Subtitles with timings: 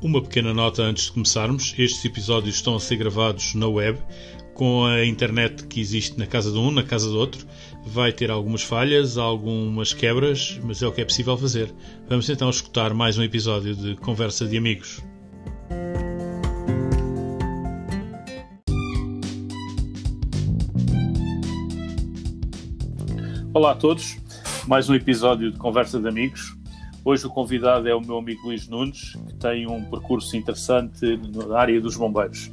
[0.00, 3.98] Uma pequena nota antes de começarmos: estes episódios estão a ser gravados na web,
[4.54, 7.44] com a internet que existe na casa de um, na casa do outro.
[7.84, 11.74] Vai ter algumas falhas, algumas quebras, mas é o que é possível fazer.
[12.08, 15.02] Vamos então escutar mais um episódio de Conversa de Amigos.
[23.52, 24.16] Olá a todos,
[24.68, 26.57] mais um episódio de Conversa de Amigos.
[27.08, 31.58] Hoje o convidado é o meu amigo Luís Nunes, que tem um percurso interessante na
[31.58, 32.50] área dos bombeiros.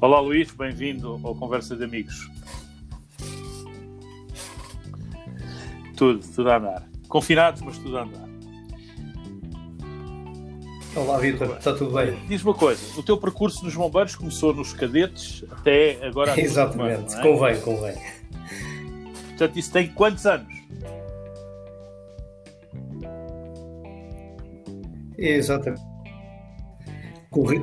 [0.00, 2.30] Olá Luís, bem-vindo ao Conversa de Amigos.
[5.96, 6.88] Tudo, tudo a andar.
[7.08, 8.28] Confinados, mas tudo a andar.
[10.94, 12.16] Olá Vitor, está tudo bem?
[12.28, 16.38] Diz uma coisa, o teu percurso nos bombeiros começou nos cadetes até agora...
[16.40, 17.20] Exatamente, é?
[17.20, 17.96] convém, convém.
[19.30, 20.56] Portanto, isso tem quantos anos?
[25.18, 25.82] Exatamente.
[27.30, 27.62] Corri...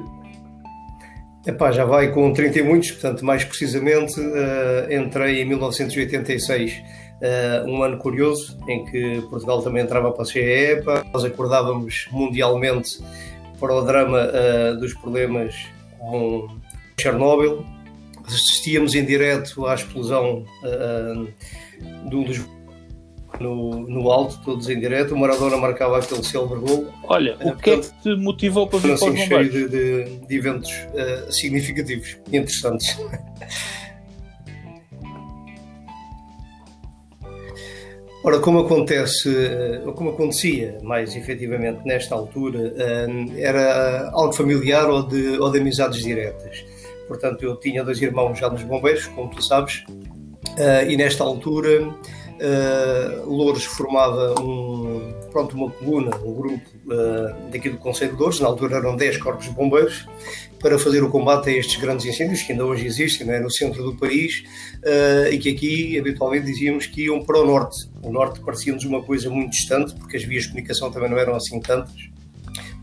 [1.47, 6.75] Epá, já vai com 30 e muitos, portanto, mais precisamente, uh, entrei em 1986, uh,
[7.21, 12.99] eh, um ano curioso, em que Portugal também entrava para a CEEPA, nós acordávamos mundialmente
[13.59, 15.55] para o drama uh, dos problemas
[15.99, 16.47] com
[16.99, 17.63] Chernobyl,
[18.25, 20.45] assistíamos em direto à explosão
[22.09, 22.39] de um dos
[23.39, 25.13] no, no alto, todos em direto.
[25.13, 26.87] O Maradona marcava aquele silver gol.
[27.03, 30.35] Olha, o que é que te motivou para vir para os cheio de, de, de,
[30.35, 32.97] eventos uh, significativos e interessantes.
[38.23, 45.03] Ora, como acontece, eh, como acontecia mais efetivamente nesta altura, eh, era algo familiar ou
[45.03, 46.65] de, ou de amizades diretas.
[47.07, 49.83] Portanto, eu tinha dois irmãos já nos bombeiros, como tu sabes,
[50.89, 51.87] e nesta altura
[52.35, 58.39] Uh, Louros formava um, pronto, uma coluna, um grupo uh, daqui do Conselho de Louros,
[58.41, 60.05] na altura eram 10 corpos de bombeiros,
[60.59, 63.39] para fazer o combate a estes grandes incêndios que ainda hoje existem é?
[63.39, 64.43] no centro do país
[64.83, 67.89] uh, e que aqui habitualmente dizíamos que iam para o norte.
[68.03, 71.35] O norte parecia-nos uma coisa muito distante, porque as vias de comunicação também não eram
[71.35, 72.14] assim tantas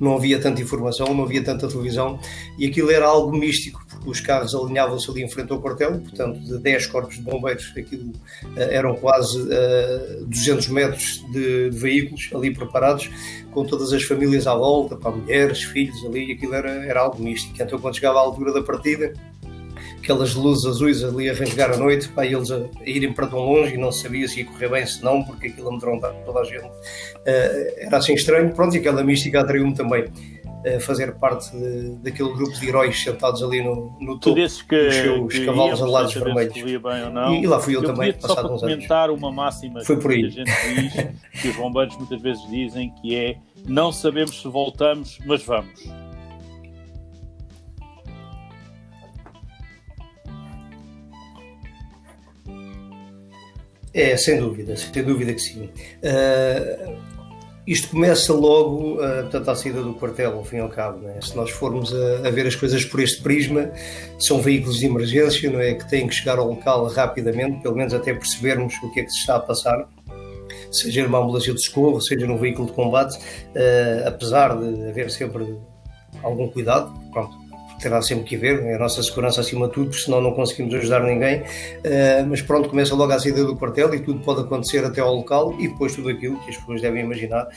[0.02, 2.18] não havia tanta informação, não havia tanta televisão
[2.58, 6.40] e aquilo era algo místico, porque os carros alinhavam-se ali em frente ao quartel, portanto,
[6.40, 11.78] de 10 corpos de bombeiros, aquilo uh, eram quase uh, eh, 200 metros de, de,
[11.78, 13.08] veículos ali preparados,
[13.52, 17.54] com todas as famílias à volta, para mulheres, filhos ali, aquilo era, era algo místico.
[17.62, 19.12] Então, quando chegava a altura da partida,
[20.02, 23.38] aquelas luzes azuis ali a rasgar a noite, para eles a, a, irem para tão
[23.38, 26.44] longe e não sabia se ia correr bem, se não, porque aquilo amedrontava toda a
[26.44, 26.64] gente.
[26.64, 30.10] Uh, era assim estranho, pronto, e aquela mística atraiu-me também
[30.64, 34.94] a fazer parte de, daquele grupo de heróis sentados ali no, no topo que, dos
[34.94, 36.56] seus que cavalos alados vermelhos.
[36.56, 40.30] E, e, lá fui eu, eu também, passado uns comentar uma máxima Foi por aí.
[40.30, 43.36] que a gente diz, que os bombeiros muitas vezes dizem, que é
[43.66, 46.01] não sabemos se voltamos, mas vamos.
[53.94, 55.69] É, sem dúvida, sem dúvida que sim.
[56.03, 56.97] Uh,
[57.66, 61.00] isto começa logo, uh, portanto, à saída do quartel, ao fim e ao cabo.
[61.00, 61.20] Né?
[61.20, 63.70] Se nós formos a, a, ver as coisas por este prisma,
[64.19, 65.75] são veículos de emergência, não é?
[65.75, 69.10] Que têm que chegar ao local rapidamente, pelo menos até percebermos o que é que
[69.10, 69.86] se está a passar.
[70.70, 75.56] Seja numa ambulância de socorro, seja num veículo de combate, uh, apesar de haver sempre
[76.22, 77.41] algum cuidado, pronto,
[77.82, 80.72] terá sempre que haver, é a nossa segurança acima de tudo, porque senão não conseguimos
[80.75, 81.41] ajudar ninguém.
[81.41, 85.15] Uh, mas pronto, começa logo a saída do quartel e tudo pode acontecer até ao
[85.15, 87.48] local e depois tudo aquilo que as pessoas devem imaginar,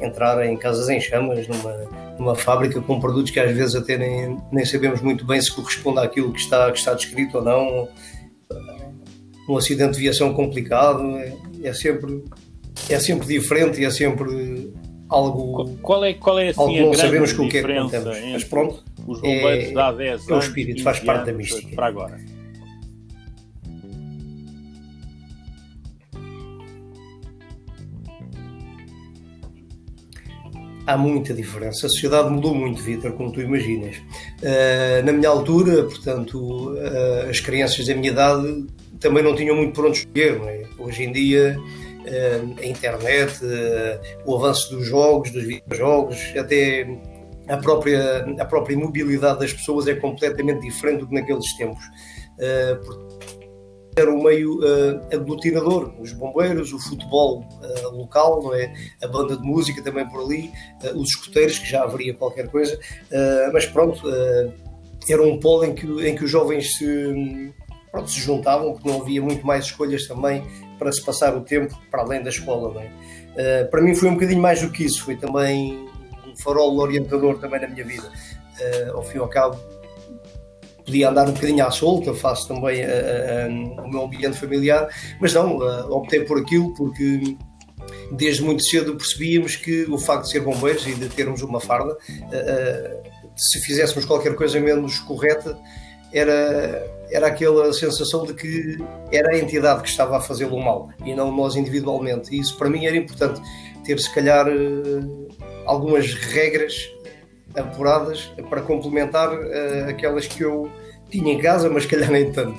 [0.00, 1.74] entrar em casas em chamas, numa,
[2.18, 6.00] numa fábrica com produtos que às vezes até nem, nem sabemos muito bem se corresponde
[6.00, 7.88] àquilo que está, que está descrito ou não.
[9.46, 12.24] Um acidente de viação complicado, é, é sempre,
[12.88, 14.72] é sempre diferente e é sempre
[15.10, 15.76] algo.
[15.82, 18.18] Qual é, qual é assim, algo a não sabemos com o que é que contamos.
[18.32, 20.28] Mas pronto os bombeiros é, há 10 anos.
[20.30, 21.74] É o espírito, faz parte da mística.
[21.74, 22.34] Para agora.
[30.86, 31.86] Há muita diferença.
[31.86, 33.96] A sociedade mudou muito, Vitor, como tu imaginas.
[33.96, 38.66] Uh, na minha altura, portanto, uh, as crianças da minha idade
[39.00, 40.38] também não tinham muito por onde escolher.
[40.42, 40.64] É?
[40.78, 43.40] Hoje em dia, uh, a internet,
[44.26, 46.86] o avanço dos jogos, dos videojogos, até
[47.48, 51.84] a própria, a própria mobilidade das pessoas é completamente diferente do que naqueles tempos.
[52.38, 53.34] Uh,
[53.96, 58.72] era um meio uh, aglutinador, os bombeiros, o futebol uh, local, não é?
[59.02, 60.50] a banda de música também por ali,
[60.82, 62.78] uh, os escuteiros, que já haveria qualquer coisa,
[63.52, 64.02] mas pronto,
[65.08, 67.52] era um polo em que, em que os jovens se,
[67.90, 70.44] pronto, se juntavam, porque não havia muito mais escolhas também
[70.78, 72.72] para se passar o tempo para além da escola.
[72.74, 73.64] Não é?
[73.64, 75.88] para mim foi um bocadinho mais do que isso, foi também
[76.34, 78.10] um farol orientador também na minha vida.
[78.60, 79.58] Uh, ao fim e ao cabo,
[80.84, 84.88] podia andar um bocadinho à solta, faço também uh, uh, o meu ambiente familiar,
[85.20, 85.58] mas não,
[85.90, 87.36] optei por aquilo porque
[88.12, 91.96] desde muito cedo percebíamos que o facto de ser bombeiros e de termos uma farda,
[93.36, 95.58] se fizéssemos qualquer coisa menos correta,
[96.12, 98.78] era, era aquela sensação de que
[99.10, 102.34] era a entidade que estava a fazê-lo mal e não nós individualmente.
[102.34, 103.40] E isso para mim era importante,
[103.84, 104.46] ter se calhar
[105.66, 106.90] algumas regras
[107.54, 110.70] apuradas para complementar uh, aquelas que eu
[111.10, 112.58] tinha em casa, mas calhar nem tanto.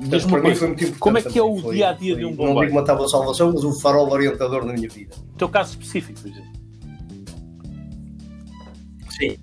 [0.00, 0.98] Portanto, para mim foi muito importante.
[0.98, 2.54] Como é que é o dia a dia de um bombeiro?
[2.54, 5.14] Não digo uma tábua de salvação, mas um farol orientador na minha vida.
[5.34, 6.52] O teu caso específico, por exemplo?
[9.10, 9.36] Sim.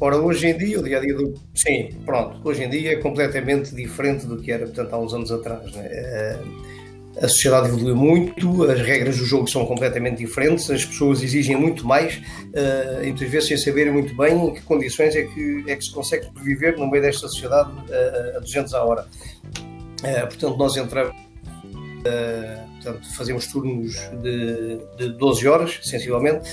[0.00, 1.34] Ora, hoje em dia, o dia a dia do.
[1.54, 5.32] Sim, pronto, hoje em dia é completamente diferente do que era, portanto, há uns anos
[5.32, 5.72] atrás.
[5.72, 5.86] Né?
[5.86, 6.83] Uh,
[7.20, 11.86] a sociedade evoluiu muito, as regras do jogo são completamente diferentes, as pessoas exigem muito
[11.86, 15.76] mais uh, e muitas vezes sem saberem muito bem em que condições é que, é
[15.76, 19.06] que se consegue viver no meio desta sociedade uh, a 200 a hora.
[20.02, 21.14] Uh, portanto, nós entramos,
[22.74, 26.46] portanto, fazemos turnos de, de 12 horas, sensivelmente,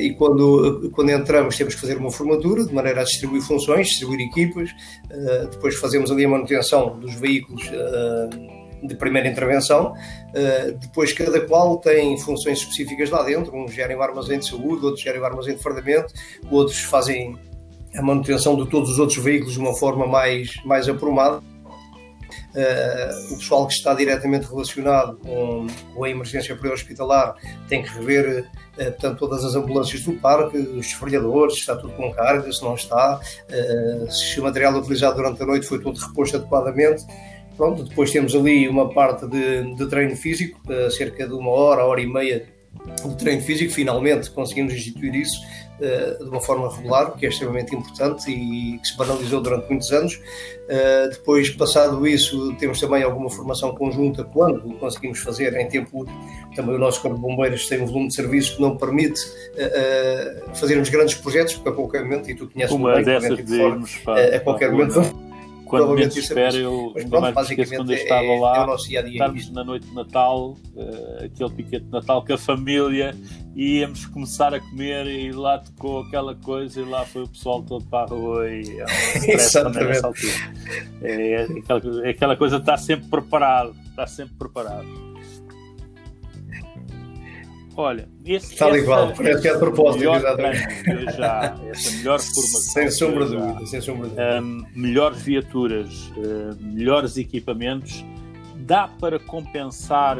[0.00, 4.20] e quando, quando entramos temos que fazer uma formatura de maneira a distribuir funções, distribuir
[4.20, 4.70] equipas,
[5.50, 7.70] depois fazemos ali a manutenção dos veículos
[8.82, 9.92] de primeira intervenção.
[9.92, 13.56] Uh, depois, cada qual tem funções específicas lá dentro.
[13.56, 16.12] Uns gerem o armazém de saúde, outros gerem o armazém de fardamento,
[16.50, 17.38] outros fazem
[17.94, 21.40] a manutenção de todos os outros veículos de uma forma mais, mais aprumada.
[22.54, 27.34] Uh, o pessoal que está diretamente relacionado com, com a emergência pré-hospitalar
[27.66, 28.46] tem que rever
[28.76, 32.62] uh, portanto, todas as ambulâncias do parque, os desfriadores, se está tudo com carga, se
[32.62, 37.04] não está, uh, se o material utilizado durante a noite foi todo reposto adequadamente
[37.62, 41.84] Pronto, depois temos ali uma parte de, de treino físico, uh, cerca de uma hora,
[41.84, 42.44] hora e meia
[43.04, 43.72] de treino físico.
[43.72, 45.40] Finalmente conseguimos instituir isso
[45.78, 49.68] uh, de uma forma regular, o que é extremamente importante e que se banalizou durante
[49.68, 50.14] muitos anos.
[50.16, 56.16] Uh, depois, passado isso, temos também alguma formação conjunta quando conseguimos fazer em tempo útil.
[56.56, 59.20] Também o nosso Corpo de Bombeiros tem um volume de serviço que não permite
[60.54, 64.36] fazermos grandes projetos, porque a qualquer momento, e tu conheces uma bem, dessas de fora,
[64.36, 65.21] a qualquer momento
[65.78, 69.50] quando menos espero, eu ainda mais esqueço quando eu é- estava é, lá, é estávamos
[69.50, 73.16] na noite de Natal, uh, aquele piquete de Natal com a família,
[73.56, 77.62] e íamos começar a comer e lá tocou aquela coisa e lá foi o pessoal
[77.62, 78.84] todo para a rua e é,
[81.00, 85.11] é, é, aquela, é aquela coisa estar sempre preparado, estar sempre preparado.
[87.74, 91.16] Olha, esse, Tal igual, parece que é de propósito, exatamente.
[91.16, 92.60] Já, essa melhor formação.
[92.60, 94.42] Sem sombra de dúvida, sem sombra de dúvida.
[94.42, 98.04] Um, melhores viaturas, uh, melhores equipamentos,
[98.56, 100.18] dá para compensar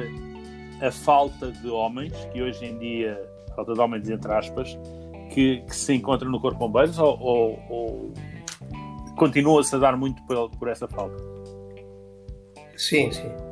[0.81, 3.20] a falta de homens, que hoje em dia,
[3.54, 4.78] falta de homens entre aspas,
[5.31, 8.12] que, que se encontram no Corpo de Bombeiros ou, ou, ou
[9.16, 11.22] continua-se a dar muito por, por essa falta?
[12.76, 13.51] Sim, sim.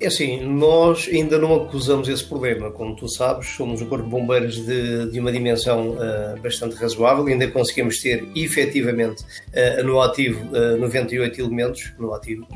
[0.00, 2.70] É assim, nós ainda não acusamos esse problema.
[2.70, 7.26] Como tu sabes, somos um corpo de bombeiros de, de uma dimensão uh, bastante razoável.
[7.26, 12.46] Ainda conseguimos ter, efetivamente, uh, no ativo, uh, 98 elementos no ativo,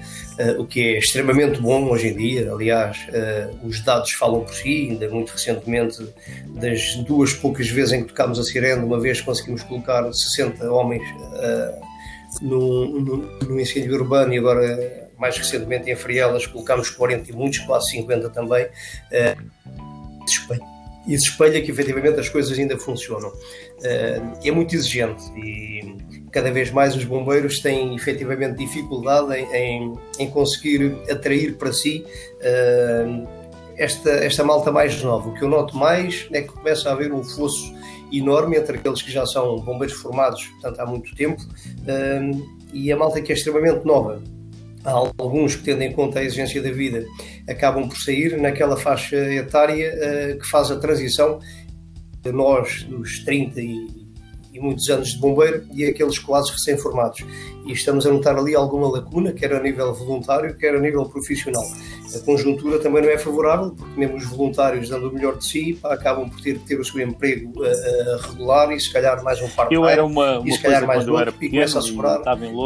[0.58, 2.50] o que é extremamente bom hoje em dia.
[2.50, 3.06] Aliás,
[3.62, 4.88] os dados falam por si.
[4.90, 6.02] Ainda muito recentemente,
[6.46, 11.02] das duas poucas vezes em que tocámos a sirene, uma vez conseguimos colocar 60 homens
[12.40, 17.90] no, no incêndio urbano e agora mais recentemente em Frielas colocámos 40 e muitos, quase
[17.90, 18.66] 50 também.
[19.10, 19.36] Eh,
[21.06, 23.32] e se espelha que efetivamente as coisas ainda funcionam.
[23.82, 25.96] Eh, é muito exigente e
[26.30, 32.04] cada vez mais os bombeiros têm efetivamente dificuldade em, em, em conseguir atrair para si
[32.40, 33.06] eh,
[33.76, 35.28] esta, esta malta mais nova.
[35.28, 37.74] O que eu noto mais é que começa a haver um fosso
[38.12, 41.42] enorme entre aqueles que já são bombeiros formados portanto, há muito tempo
[42.72, 44.22] e a malta que é extremamente nova
[44.84, 47.04] alguns que, tendo em conta a exigência da vida,
[47.48, 51.40] acabam por sair naquela faixa etária uh, que faz a transição
[52.22, 54.03] de nós, dos 30 e,
[54.54, 57.24] e, muitos anos de bombeiro, e aqueles quase recém-formados.
[57.66, 61.64] E estamos a notar ali alguma lacuna, quer a nível voluntário, quer a nível profissional.
[62.14, 65.74] A conjuntura também não é favorável, porque mesmo os voluntários, dando o melhor de si,
[65.74, 69.42] pá, acabam por ter, ter o seu emprego uh, uh, regular e se calhar mais
[69.42, 71.78] um par de Eu era uma, uma e se calhar mais outro, pequeno, e começa
[71.78, 72.20] a sobrar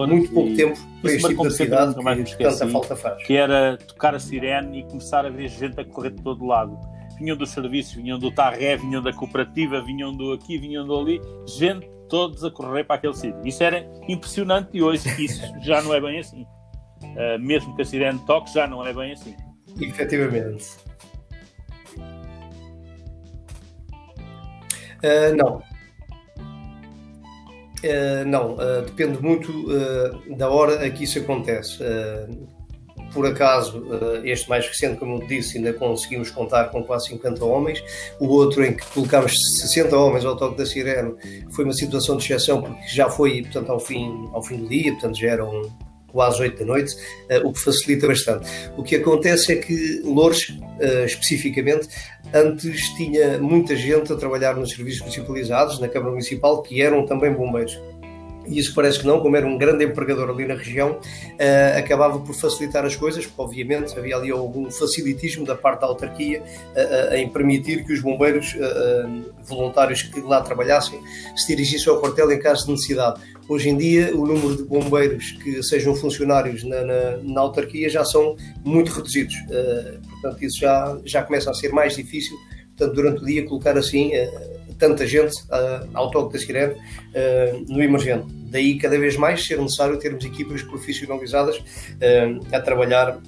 [0.06, 3.22] muito pouco tempo para este tipo de atividade que, que tanta falta faz.
[3.24, 6.78] Que era tocar a sirene e começar a ver gente a correr de todo lado
[7.18, 11.20] vinham dos serviços, vinham do Tarré, vinham da cooperativa, vinham do aqui, vinham do ali,
[11.46, 13.40] gente todos a correr para aquele sítio.
[13.44, 16.42] Isso era impressionante e hoje isso já não é bem assim.
[16.42, 19.36] uh, mesmo que a sirene toque, já não é bem assim.
[19.80, 20.66] Efetivamente.
[25.02, 25.62] Uh, não.
[27.78, 28.56] Uh, não,
[28.86, 29.52] depende muito
[30.36, 31.78] da hora a que isso acontece.
[33.12, 33.84] Por acaso,
[34.24, 37.82] este mais recente, como eu disse, ainda conseguimos contar com quase 50 homens.
[38.20, 41.14] O outro, em que colocámos 60 homens ao toque da sirene,
[41.50, 44.92] foi uma situação de exceção, porque já foi portanto, ao, fim, ao fim do dia,
[44.92, 45.62] portanto, já eram
[46.08, 48.48] quase 8 da noite, uh, o que facilita bastante.
[48.76, 51.88] O que acontece é que Lourdes, uh, especificamente,
[52.32, 57.32] antes tinha muita gente a trabalhar nos serviços municipalizados, na Câmara Municipal, que eram também
[57.32, 57.78] bombeiros
[58.48, 62.18] e isso parece que não, como era um grande empregador ali na região, uh, acabava
[62.18, 67.12] por facilitar as coisas, porque obviamente havia ali algum facilitismo da parte da autarquia uh,
[67.12, 68.56] uh, em permitir que os bombeiros
[69.44, 71.00] voluntários que lá trabalhassem
[71.36, 73.20] se dirigissem ao quartel em caso de necessidade.
[73.48, 78.04] Hoje em dia, o número de bombeiros que sejam funcionários na, na, na autarquia já
[78.04, 79.34] são muito reduzidos.
[80.10, 82.36] portanto, isso já, já começa a ser mais difícil.
[82.76, 84.12] Portanto, durante o dia, colocar assim
[84.78, 88.26] tanta gente uh, ao toque da sirene uh, no emergente.
[88.50, 93.20] Daí, cada vez mais, ser necessário termos equipas profissionalizadas uh, a, trabalhar,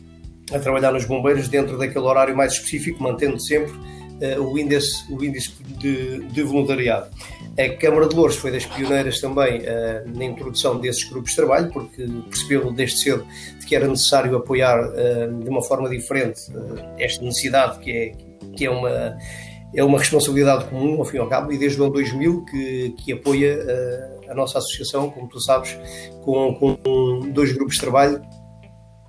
[0.52, 3.73] a trabalhar nos bombeiros dentro daquele horário mais específico, mantendo sempre
[4.21, 7.11] uh, o índice, o índice de, de, voluntariado.
[7.59, 11.71] A Câmara de Louros foi das pioneiras também uh, na introdução desses grupos de trabalho,
[11.73, 13.26] porque percebeu desde cedo
[13.66, 16.40] que era necessário apoiar uh, de uma forma diferente
[16.99, 18.12] esta necessidade que é,
[18.57, 19.16] que é uma
[19.75, 22.95] é uma responsabilidade comum, ao fim e ao cabo, e desde o ano 2000 que,
[22.99, 25.79] que apoia uh, a nossa associação, como tu sabes,
[26.25, 28.21] com, com dois grupos de trabalho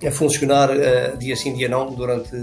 [0.06, 2.36] a funcionar uh, dia sim, dia não, durante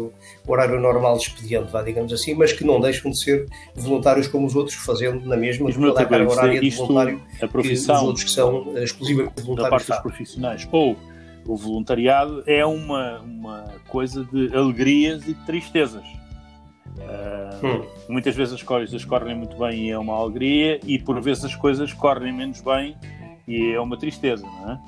[0.00, 0.12] o
[0.46, 4.46] horário normal de expediente, vá, digamos assim, mas que não deixam de ser voluntários como
[4.46, 8.06] os outros, fazendo na mesma toda a carga horária de voluntário a profissão, que os
[8.06, 9.70] outros que são uh, exclusivamente voluntários.
[9.70, 10.68] Da parte dos profissionais.
[10.72, 10.96] Ou
[11.46, 16.04] o voluntariado é uma, uma coisa de alegrias e de tristezas
[16.98, 17.86] Uh, hum.
[18.08, 21.54] Muitas vezes as coisas correm muito bem e é uma alegria, e por vezes as
[21.54, 22.96] coisas correm menos bem
[23.46, 24.80] e é uma tristeza, não é?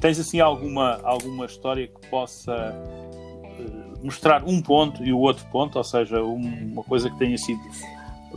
[0.00, 5.76] Tens assim alguma, alguma história que possa uh, mostrar um ponto e o outro ponto,
[5.76, 7.60] ou seja, um, uma coisa que tenha sido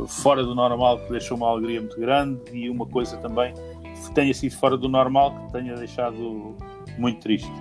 [0.07, 4.33] fora do normal que deixou uma alegria muito grande e uma coisa também que tenha
[4.33, 6.55] sido fora do normal que tenha deixado
[6.97, 7.51] muito triste?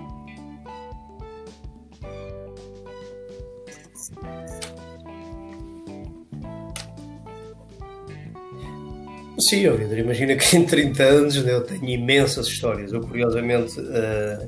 [9.41, 12.93] Sim, oh, Vidro, imagina que em 30 anos né, eu tenho imensas histórias.
[12.93, 14.47] Eu, curiosamente, uh,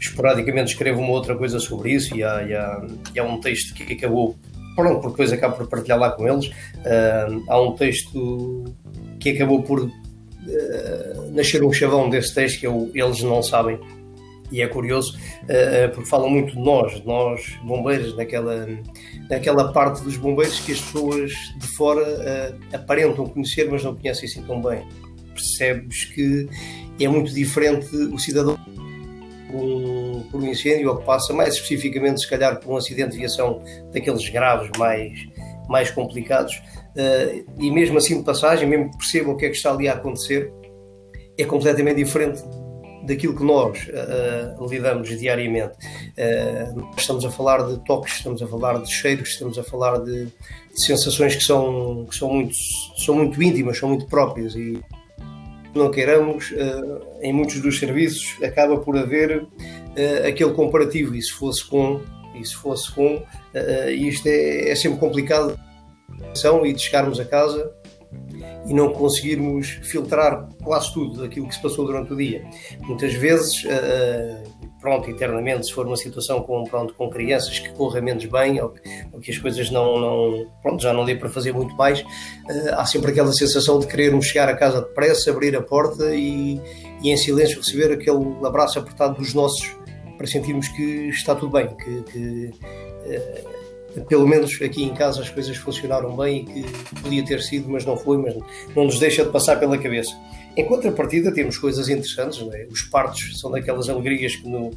[0.00, 3.74] esporadicamente escrevo uma outra coisa sobre isso e há, e há, e há um texto
[3.74, 4.34] que acabou,
[4.74, 6.46] pronto, por depois acabo por partilhar lá com eles.
[6.46, 8.64] Uh, há um texto
[9.20, 9.90] que acabou por uh,
[11.32, 13.78] nascer um chavão desse texto que eu, eles não sabem
[14.52, 18.68] e é curioso uh, porque falam muito de nós, nós bombeiros, naquela,
[19.28, 24.28] naquela parte dos bombeiros que as pessoas de fora uh, aparentam conhecer, mas não conhecem
[24.28, 24.86] assim tão bem.
[25.34, 26.46] Percebes que
[27.00, 28.58] é muito diferente o cidadão
[29.50, 33.12] por um, por um incêndio ou que passa mais especificamente, se calhar, por um acidente
[33.12, 35.18] de viação daqueles graves mais,
[35.68, 36.56] mais complicados.
[36.94, 39.88] Uh, e mesmo assim de passagem, mesmo que percebam o que é que está ali
[39.88, 40.52] a acontecer,
[41.38, 42.42] é completamente diferente
[43.02, 45.74] daquilo que nós uh, lidamos diariamente.
[46.16, 50.26] Uh, estamos a falar de toques, estamos a falar de cheiros, estamos a falar de,
[50.26, 50.32] de,
[50.80, 52.54] sensações que são, que são, muito,
[52.96, 54.80] são muito íntimas, são muito próprias e
[55.74, 56.52] não queiramos,
[57.22, 59.46] em muitos dos serviços acaba por haver
[60.28, 62.02] aquele comparativo e se fosse com,
[62.38, 63.22] e se fosse com,
[63.88, 65.58] isto é, é sempre complicado
[66.64, 67.72] e de chegarmos a casa
[68.66, 72.44] e não conseguirmos filtrar quase tudo daquilo que se passou durante o dia.
[72.82, 78.00] Muitas vezes, uh, pronto, internamente, se for uma situação com, pronto, com crianças que corra
[78.00, 78.80] menos bem ou que,
[79.12, 82.74] ou que as coisas não, não, pronto, já não dê para fazer muito mais, uh,
[82.74, 86.60] há sempre aquela sensação de querermos chegar a casa depressa, abrir a porta e,
[87.02, 89.76] e em silêncio receber aquele abraço apertado dos nossos
[90.16, 92.50] para sentirmos que está tudo bem, que, que
[94.08, 97.84] pelo menos aqui em casa as coisas funcionaram bem e que podia ter sido, mas
[97.84, 98.34] não foi, mas
[98.74, 100.12] não nos deixa de passar pela cabeça.
[100.56, 102.66] Em contrapartida, temos coisas interessantes, é?
[102.70, 104.70] os partos são daquelas alegrias que, no,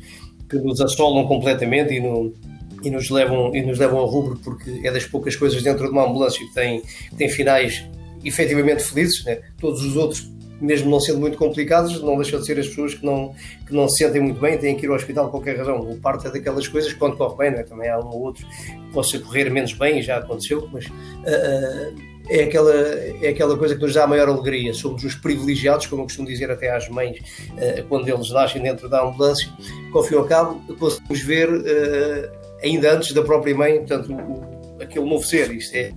[0.50, 2.34] que nos assolam completamente e, no,
[2.82, 5.92] e, nos levam, e nos levam ao rubro, porque é das poucas coisas dentro de
[5.92, 7.86] uma ambulância que tem, que tem finais
[8.24, 9.26] efetivamente felizes.
[9.28, 9.42] É?
[9.60, 10.30] Todos os outros
[10.62, 13.34] mesmo não sendo muito complicados, não deixam de ser as pessoas que não,
[13.66, 15.80] que não se sentem muito bem, têm que ir ao hospital por qualquer razão.
[15.80, 17.64] O parto é daquelas coisas que quando corre bem, é?
[17.64, 21.96] também há um ou outro que possa correr menos bem, e já aconteceu, mas uh,
[22.30, 24.74] é aquela, é aquela coisa que nos dá a maior alegria.
[24.74, 27.20] Somos os privilegiados, como eu costumo dizer até às mães,
[27.52, 31.50] uh, quando eles nascem dentro da ambulância, que ao fim e ao cabo conseguimos ver,
[31.50, 32.32] uh,
[32.64, 35.52] ainda antes da própria mãe, portanto, o, aquele novo ser.
[35.52, 35.94] Isto é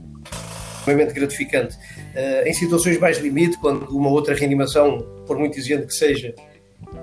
[0.88, 1.77] extremamente gratificante.
[2.15, 6.35] Uh, em situações mais limite, quando uma outra reanimação, por muito exigente que seja,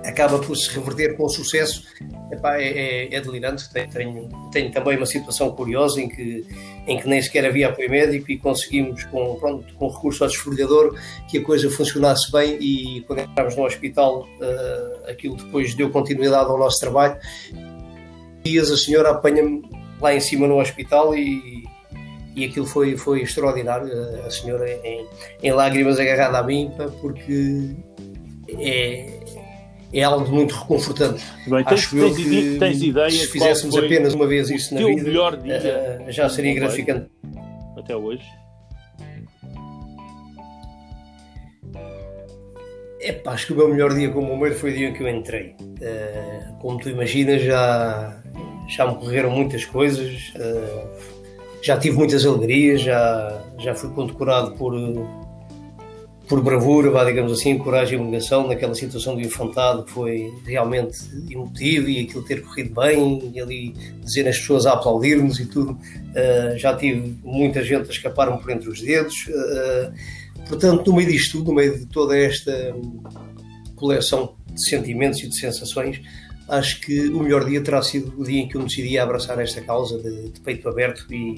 [0.04, 1.84] acaba por se reverter com sucesso,
[2.30, 3.70] epá, é, é, é, delirante.
[3.70, 6.44] Tenho, tenho, também uma situação curiosa em que,
[6.86, 10.98] em que nem sequer havia apoio médico e conseguimos, com, pronto, com recurso ao desfolhador,
[11.28, 16.50] que a coisa funcionasse bem e quando entramos no hospital, uh, aquilo depois deu continuidade
[16.50, 17.16] ao nosso trabalho.
[18.42, 19.62] Dias a senhora apanha-me
[20.00, 21.64] lá em cima no hospital e,
[22.36, 23.90] e aquilo foi, foi extraordinário.
[24.24, 25.06] A senhora em,
[25.42, 27.74] em lágrimas agarrada a mim, porque
[28.58, 29.18] é,
[29.92, 31.24] é algo muito reconfortante.
[31.46, 35.02] Bem, tens, Acho tens, que tens ideia se fizéssemos apenas uma vez isso na vida,
[35.02, 37.10] melhor dia uh, já seria gratificante.
[37.76, 38.24] Até hoje.
[43.00, 45.08] Epá, acho que o meu melhor dia como bombeiro foi o dia em que eu
[45.08, 45.54] entrei.
[45.60, 48.20] Uh, como tu imaginas, já,
[48.68, 51.15] já me correram muitas coisas, uh,
[51.66, 54.72] já tive muitas alegrias, já, já fui condecorado por
[56.28, 60.98] por bravura, vá, digamos assim, coragem e abnegação naquela situação do infantado que foi realmente
[61.30, 65.72] emotivo e aquilo ter corrido bem e ali dizer as pessoas a aplaudir-nos e tudo.
[65.72, 69.14] Uh, já tive muita gente a escapar-me por entre os dedos.
[69.28, 72.74] Uh, portanto, no meio disto tudo, no meio de toda esta
[73.76, 76.00] coleção de sentimentos e de sensações,
[76.48, 79.02] acho que o melhor dia terá sido o dia em que eu me decidi a
[79.02, 81.36] abraçar esta causa de, de peito aberto e,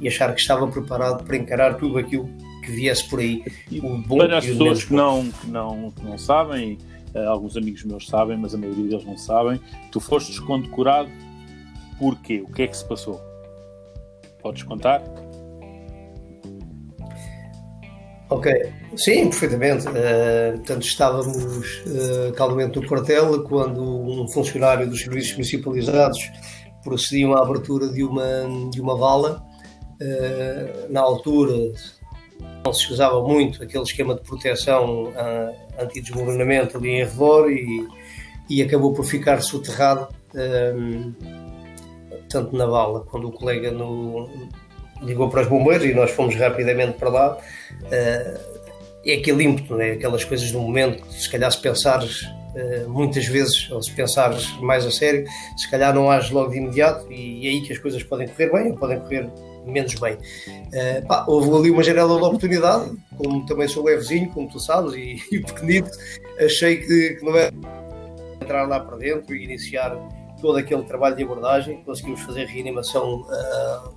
[0.00, 2.28] e achar que estava preparado para encarar tudo aquilo
[2.64, 3.42] que viesse por aí.
[3.80, 6.78] Bom Para as pessoas que não, que, não, que não sabem,
[7.14, 9.60] uh, alguns amigos meus sabem, mas a maioria deles não sabem,
[9.90, 11.10] tu fostes condecorado
[11.98, 12.40] porquê?
[12.40, 13.20] O que é que se passou?
[14.42, 15.02] Podes contar?
[18.28, 18.52] Ok,
[18.96, 19.86] sim, perfeitamente.
[19.86, 26.30] Uh, portanto, estávamos uh, calmamente no quartel quando um funcionário dos serviços municipalizados
[26.82, 29.44] procediam à abertura de uma, de uma vala.
[30.00, 31.72] Uh, na altura,
[32.64, 37.86] não se usava muito aquele esquema de proteção uh, anti-desmoronamento ali em redor e,
[38.50, 41.14] e acabou por ficar soterrado um,
[42.28, 44.28] tanto na vala, quando o colega no,
[45.02, 47.38] ligou para os bombeiros e nós fomos rapidamente para lá.
[47.82, 48.56] Uh,
[49.04, 49.92] é aquele ímpeto, é?
[49.92, 54.84] aquelas coisas do momento, se calhar se pensares uh, muitas vezes, ou se pensares mais
[54.84, 55.24] a sério,
[55.56, 58.52] se calhar não age logo de imediato e é aí que as coisas podem correr
[58.52, 59.30] bem ou podem correr
[59.64, 60.14] menos bem.
[60.14, 64.94] Uh, pá, houve ali uma janela de oportunidade, como também sou levezinho, como tu sabes,
[64.94, 65.90] e, e pequenito,
[66.40, 67.52] achei que, que não era
[68.40, 69.96] entrar lá para dentro e iniciar
[70.40, 73.94] todo aquele trabalho de abordagem, conseguimos fazer reanimação uh,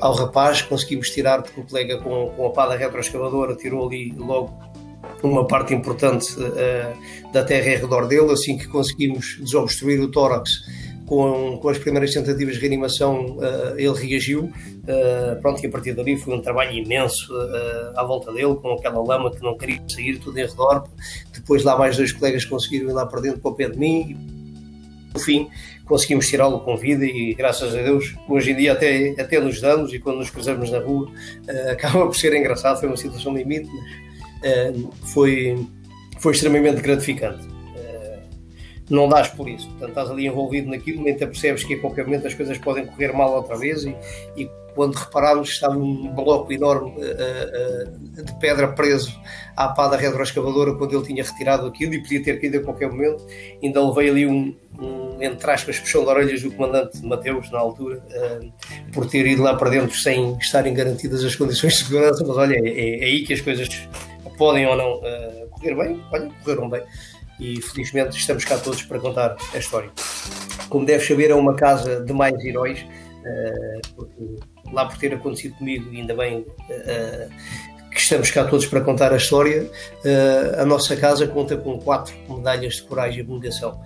[0.00, 4.52] ao rapaz, conseguimos tirar, porque o colega com, com a da retroescavadora tirou ali logo
[5.22, 10.50] uma parte importante uh, da terra em redor dele, assim que conseguimos desobstruir o tórax
[11.06, 14.50] com, com as primeiras tentativas de reanimação, uh, ele reagiu.
[15.40, 17.32] Pronto, e a partir dali foi um trabalho imenso
[17.94, 20.88] à volta dele, com aquela lama que não queria sair, tudo em redor.
[21.32, 24.16] Depois, lá mais dois colegas conseguiram ir lá para dentro, para o pé de mim.
[25.14, 25.48] No fim,
[25.86, 29.92] conseguimos tirá-lo com vida e, graças a Deus, hoje em dia até, até nos damos
[29.92, 31.10] e quando nos cruzamos na rua,
[31.70, 32.80] acaba por ser engraçado.
[32.80, 35.66] Foi uma situação limite, mas foi,
[36.18, 37.52] foi extremamente gratificante
[38.92, 39.68] não dás por isso.
[39.70, 42.86] Portanto, estás ali envolvido naquilo, nem te percebes que a qualquer momento as coisas podem
[42.86, 43.96] correr mal outra vez e,
[44.36, 49.12] e quando reparámos estava um bloco enorme uh, uh, de pedra preso
[49.56, 52.90] à pá da retroescavadora quando ele tinha retirado aquilo e podia ter caído a qualquer
[52.90, 53.26] momento.
[53.62, 57.98] Ainda levei ali um, um entre aspas, puxão de orelhas do comandante Mateus na altura
[57.98, 58.52] uh,
[58.92, 62.56] por ter ido lá para dentro sem estarem garantidas as condições de segurança, mas olha,
[62.56, 63.68] é, é aí que as coisas
[64.36, 65.00] podem ou não
[65.50, 66.82] correr bem, olha, correram bem
[67.38, 69.90] e felizmente estamos cá todos para contar a história.
[70.68, 75.54] Como deves saber, é uma casa de mais heróis, uh, porque lá por ter acontecido
[75.56, 76.44] comigo, ainda bem
[77.90, 79.70] que estamos cá todos para contar a história,
[80.58, 83.78] a nossa casa conta com quatro medalhas de coragem e abnegação.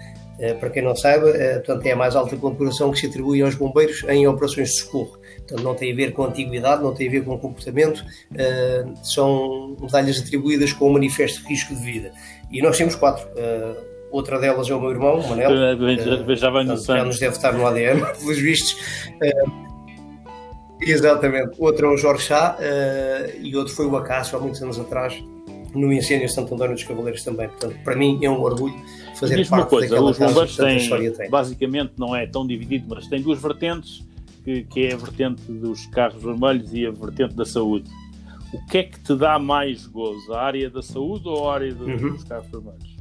[0.61, 1.33] Para quem não saiba,
[1.64, 5.18] portanto, é a mais alta condecoração que se atribui aos bombeiros em operações de socorro.
[5.38, 8.05] Portanto, não tem a ver com antiguidade, não tem a ver com comportamento,
[9.03, 12.12] são medalhas atribuídas com o manifesto de risco de vida.
[12.51, 13.27] E nós temos quatro.
[14.11, 15.51] Outra delas é o meu irmão, o Manel.
[16.37, 18.77] Já, vai no já nos deve estar no ADN, pelos vistos.
[20.81, 21.57] Exatamente.
[21.59, 22.57] Outro é o Jorge Chá
[23.40, 25.22] e outro foi o Acácio, há muitos anos atrás,
[25.75, 27.49] no incêndio Santo António dos Cavaleiros também.
[27.49, 28.75] Portanto, para mim é um orgulho
[29.19, 33.41] fazer Diz uma coisa, os bombeiros têm, basicamente não é tão dividido, mas tem duas
[33.41, 34.07] vertentes,
[34.45, 37.91] que, que é a vertente dos carros vermelhos e a vertente da saúde
[38.53, 40.33] o que é que te dá mais gozo?
[40.33, 42.13] A área da saúde ou a área do, uhum.
[42.13, 42.97] dos carros vermelhos?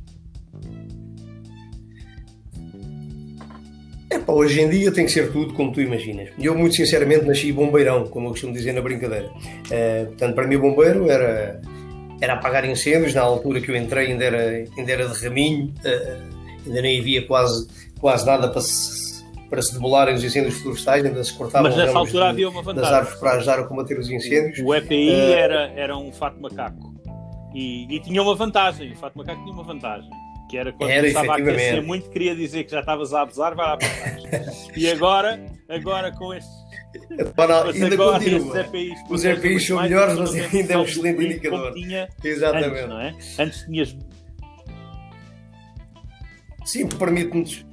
[4.10, 6.30] Epá, hoje em dia tem que ser tudo como tu imaginas.
[6.40, 9.28] Eu, muito sinceramente, nasci bombeirão, como eu costumo dizer na brincadeira.
[9.28, 11.62] Uh, portanto, para mim, bombeiro era,
[12.22, 13.14] era apagar incêndios.
[13.14, 17.26] Na altura que eu entrei, ainda era, ainda era de raminho, uh, ainda nem havia
[17.26, 17.68] quase,
[18.00, 21.98] quase nada para se, para se demolarem os incêndios florestais, ainda se cortavam Mas nessa
[21.98, 22.90] altura de, havia uma vantagem.
[22.90, 24.60] das árvores para ajudar a combater os incêndios.
[24.60, 26.94] O EPI uh, eh, era, era um fato macaco.
[27.54, 30.10] E, e, tinha uma vantagem, o fato macaco tinha uma vantagem
[30.50, 33.56] que era quando era, estava a aquecer muito, queria dizer que já estavas a abusar,
[33.56, 34.70] vai lá para trás.
[34.76, 36.50] e agora, agora com este.
[37.36, 38.62] Para, ainda continua.
[38.62, 41.74] EPIs, Os EPIs são melhores, mas ainda é um excelente indicador.
[41.74, 42.80] Tinha Exatamente.
[42.80, 43.16] Antes, não é?
[43.40, 43.98] antes tinhas.
[46.66, 47.66] Sim, permite-nos.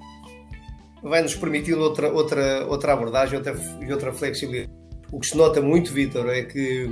[1.03, 4.73] Vai-nos permitir outra, outra, outra abordagem outra, e outra flexibilidade.
[5.11, 6.89] O que se nota muito, Vitor, é que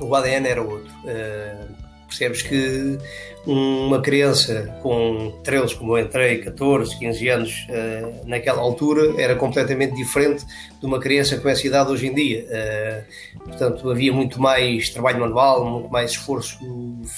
[0.00, 0.92] o ADN era outro.
[1.04, 1.81] Uh,
[2.12, 2.98] Percebes que
[3.44, 9.94] uma criança com 13, como eu entrei, 14, 15 anos, uh, naquela altura, era completamente
[9.96, 10.44] diferente
[10.78, 12.46] de uma criança com essa idade hoje em dia.
[12.46, 16.58] Uh, portanto, havia muito mais trabalho manual, muito mais esforço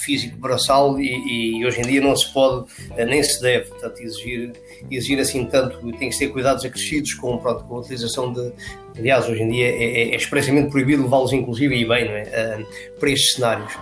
[0.03, 3.99] físico braçal e, e hoje em dia não se pode, uh, nem se deve, portanto,
[3.99, 4.51] exigir,
[4.89, 8.51] exigir assim tanto, tem que ter cuidados acrescidos com, pronto, com a utilização de,
[8.97, 12.65] aliás, hoje em dia é, é, é expressamente proibido levá-los inclusive e bem, não é?
[12.99, 13.77] para estes cenários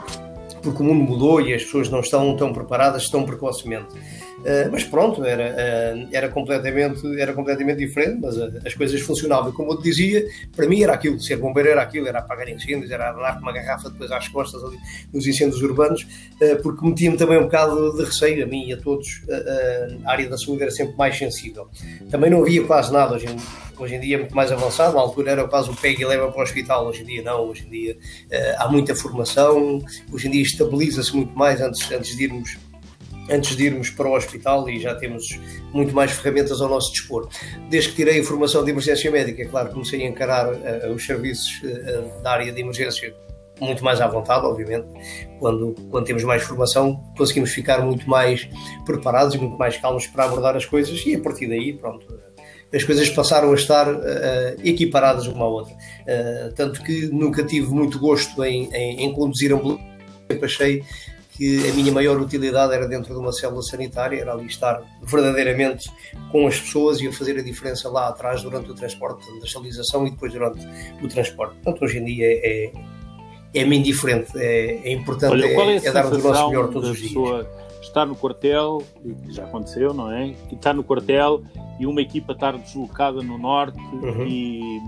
[0.64, 3.88] porque o mundo mudou e as pessoas não estão tão preparadas tão precocemente.
[4.44, 5.56] Uh, mas pronto, era,
[5.96, 9.54] uh, era, completamente, era completamente diferente, mas uh, as coisas funcionavam.
[9.54, 12.92] Como eu te dizia, para mim era aquilo, ser bombeiro era aquilo, era apagar incêndios,
[12.92, 14.78] era dar uma garrafa depois às costas ali
[15.14, 16.06] nos incêndios urbanos,
[16.62, 19.22] porque metia-me também um bocado de receio, a mim e a todos,
[20.04, 21.70] a área da saúde era sempre mais sensível.
[22.10, 23.38] Também não havia quase nada hoje em,
[23.78, 26.30] hoje em dia, é muito mais avançado, na altura era quase o pega e leva
[26.32, 27.98] para o hospital, hoje em dia não, hoje em dia
[28.58, 32.58] há muita formação, hoje em dia estabiliza-se muito mais antes, antes de irmos
[33.30, 35.40] antes de irmos para o hospital e já temos
[35.74, 37.28] muito mais ferramentas ao nosso dispor.
[37.70, 41.06] Desde que tirei a formação de emergência médica, é claro, comecei a encarar uh, os
[41.06, 43.16] serviços uh, da área de emergência
[43.60, 44.88] muito mais à vontade, obviamente.
[45.40, 48.48] Quando, quando temos mais formação, conseguimos ficar muito mais
[48.86, 52.06] preparados e muito mais calmos para abordar as coisas e a partir daí, pronto,
[52.74, 54.02] as coisas passaram a estar uh,
[54.64, 55.76] equiparadas uma à outra.
[56.56, 59.86] tanto que nunca tive muito gosto em, em, em conduzir ambulância,
[60.30, 60.84] sempre achei
[61.36, 65.92] que a minha maior utilidade era dentro de uma célula sanitária, era ali estar verdadeiramente
[66.32, 70.06] com as pessoas e a fazer a diferença lá atrás durante o transporte, da estabilização
[70.06, 70.66] e depois durante
[71.02, 71.56] o transporte.
[71.56, 72.72] Portanto, hoje em dia é,
[73.54, 76.90] é, é-me indiferente, é, é importante Olha, é, é, é dar o nosso melhor todos
[76.90, 77.48] os dias.
[77.82, 78.82] Estar no quartel,
[79.30, 80.34] já aconteceu, não é?
[80.52, 81.44] Estar no quartel
[81.80, 84.26] e uma equipa estar deslocada no norte uhum.
[84.26, 84.80] e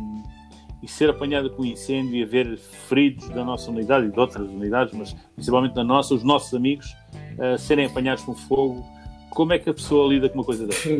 [0.85, 4.93] e ser apanhada com incêndio e haver feridos da nossa unidade e de outras unidades,
[4.93, 6.95] mas principalmente da nossa, os nossos amigos,
[7.39, 8.85] uh, serem apanhados com fogo,
[9.31, 10.87] como é que a pessoa lida com uma coisa dessa?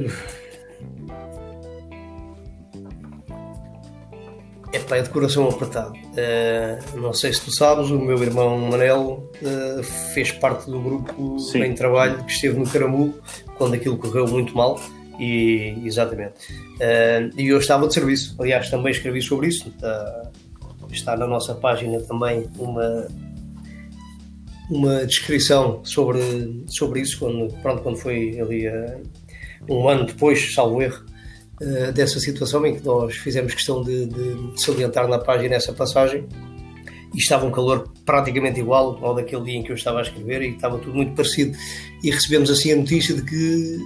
[4.74, 5.94] Epá, é de coração apertado.
[5.94, 11.40] Uh, não sei se tu sabes, o meu irmão Manel uh, fez parte do grupo
[11.40, 11.64] Sim.
[11.64, 13.14] em trabalho que esteve no Caramulo
[13.56, 14.80] quando aquilo correu muito mal
[15.20, 16.34] e, exatamente.
[16.76, 19.70] Uh, e eu estava de serviço, aliás, também escrevi sobre isso.
[19.70, 20.32] Está,
[20.92, 23.08] está na nossa página também uma,
[24.70, 29.02] uma descrição sobre, sobre isso, quando, pronto, quando foi ali uh,
[29.70, 31.04] um ano depois, salvo erro,
[31.62, 35.74] uh, dessa situação em que nós fizemos questão de, de, de, salientar na página essa
[35.74, 36.26] passagem.
[37.14, 40.42] E estava um calor praticamente igual ao daquele dia em que eu estava a escrever,
[40.42, 41.58] e estava tudo muito parecido.
[42.04, 43.80] E recebemos assim a notícia de que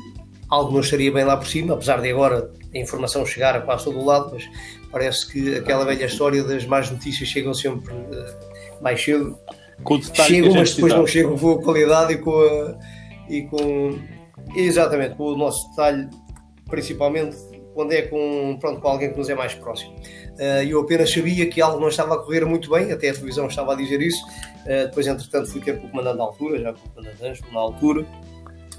[0.49, 3.85] algo não estaria bem lá por cima, apesar de agora a informação chegar a quase
[3.85, 4.49] todo o lado, mas
[4.91, 9.37] parece que aquela velha história das más notícias chegam sempre uh, mais cedo.
[10.13, 12.79] chegam, mas depois não chegam com a qualidade e com a,
[13.29, 13.99] e com
[14.55, 16.09] exatamente com o nosso detalhe,
[16.69, 17.37] principalmente
[17.73, 19.95] quando é com, pronto, com alguém que nos é mais próximo.
[20.39, 23.47] Uh, eu apenas sabia que algo não estava a correr muito bem, até a televisão
[23.47, 24.21] estava a dizer isso.
[24.65, 27.51] Uh, depois, entretanto, fui ter com o comandante da altura, já com o comandante Ângelo
[27.53, 28.05] na altura,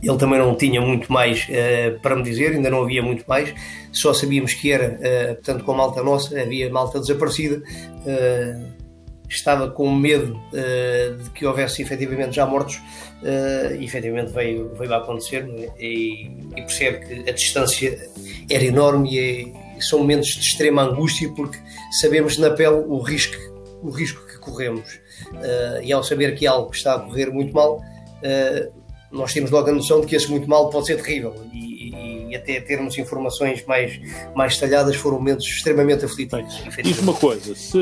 [0.02, 3.54] ele também não tinha muito mais uh, para me dizer, ainda não havia muito mais,
[3.92, 8.80] só sabíamos que era, uh, portanto, com a malta nossa, havia malta desaparecida, uh,
[9.28, 10.40] estava com medo
[11.22, 12.80] de que houvesse efetivamente já mortos,
[13.78, 15.70] e efetivamente veio, veio a acontecer, é?
[15.78, 17.96] e, e, percebe que a distância
[18.50, 21.56] era enorme e, é, são momentos de extrema angústia, porque
[22.00, 23.36] sabemos na pele o risco,
[23.80, 24.98] o risco que corremos,
[25.84, 27.80] e ao saber que algo está a correr muito mal,
[29.10, 32.30] nós temos logo a noção de que esse muito mal pode ser terrível e, e,
[32.30, 34.00] e até termos informações mais,
[34.34, 36.62] mais detalhadas foram momentos extremamente aflitivos.
[36.82, 37.78] Diz uma coisa, se,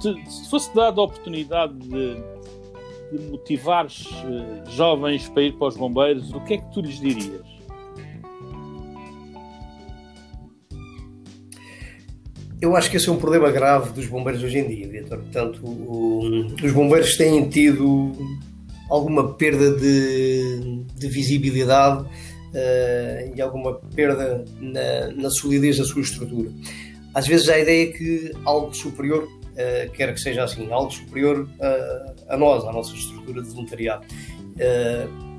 [0.00, 2.16] se, se fosse dada a oportunidade de,
[3.12, 7.00] de motivares uh, jovens para ir para os bombeiros, o que é que tu lhes
[7.00, 7.46] dirias?
[12.60, 15.18] Eu acho que esse é um problema grave dos bombeiros hoje em dia, Vitor.
[15.18, 18.12] Portanto, o, os bombeiros têm tido
[18.88, 26.50] alguma perda de, de visibilidade uh, e alguma perda na, na, solidez da sua estrutura.
[27.14, 31.42] Às vezes há a ideia que algo superior, uh, quer que seja assim, algo superior
[31.42, 34.06] uh, a nós, à nossa estrutura de voluntariado.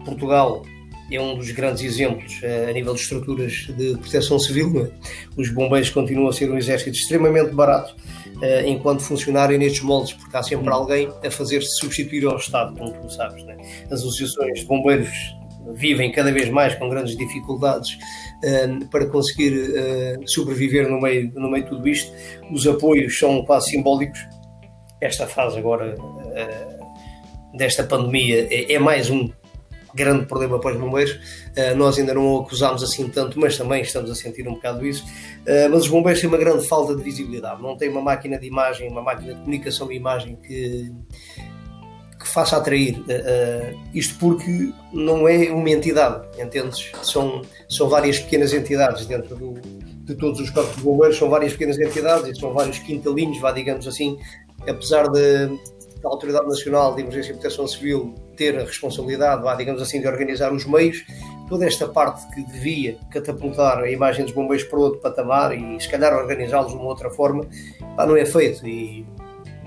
[0.05, 0.63] Portugal
[1.11, 4.85] é um dos grandes exemplos a nível de estruturas de proteção civil.
[4.85, 4.89] É?
[5.35, 7.95] Os bombeiros continuam a ser um exército extremamente barato
[8.41, 12.91] uh, enquanto funcionarem nestes moldes, porque há sempre alguém a fazer-se substituir ao Estado, como
[12.93, 13.43] tu sabes.
[13.43, 13.57] Né?
[13.85, 15.35] As associações de bombeiros
[15.73, 17.97] vivem cada vez mais com grandes dificuldades
[18.43, 22.11] uh, para conseguir uh, sobreviver no meio, no meio de tudo isto.
[22.51, 24.19] Os apoios são quase simbólicos.
[25.01, 25.95] Esta fase agora
[27.53, 29.29] desta pandemia é, é mais um
[29.93, 31.13] grande problema para os bombeiros.
[31.13, 34.85] Uh, nós ainda não o acusámos assim tanto, mas também estamos a sentir um bocado
[34.85, 35.03] isso.
[35.03, 37.61] Uh, mas os bombeiros têm uma grande falta de visibilidade.
[37.61, 40.91] Não têm uma máquina de imagem, uma máquina de comunicação de imagem que,
[42.19, 42.99] que faça atrair.
[42.99, 46.91] Uh, isto porque não é uma entidade, entendes?
[47.03, 49.53] São, são várias pequenas entidades dentro do,
[50.09, 53.87] de todos os corpos de bombeiros, são várias pequenas entidades, são vários quintalinhos, vá, digamos
[53.87, 54.17] assim,
[54.67, 55.49] apesar de
[56.03, 60.53] a Autoridade Nacional de Emergência e Proteção Civil ter a responsabilidade, digamos assim, de organizar
[60.53, 61.05] os meios,
[61.49, 65.89] toda esta parte que devia catapultar a imagem dos bombeiros para outro patamar e se
[65.89, 67.45] calhar organizá-los de uma outra forma,
[67.97, 68.65] pá, não é feito.
[68.65, 69.05] E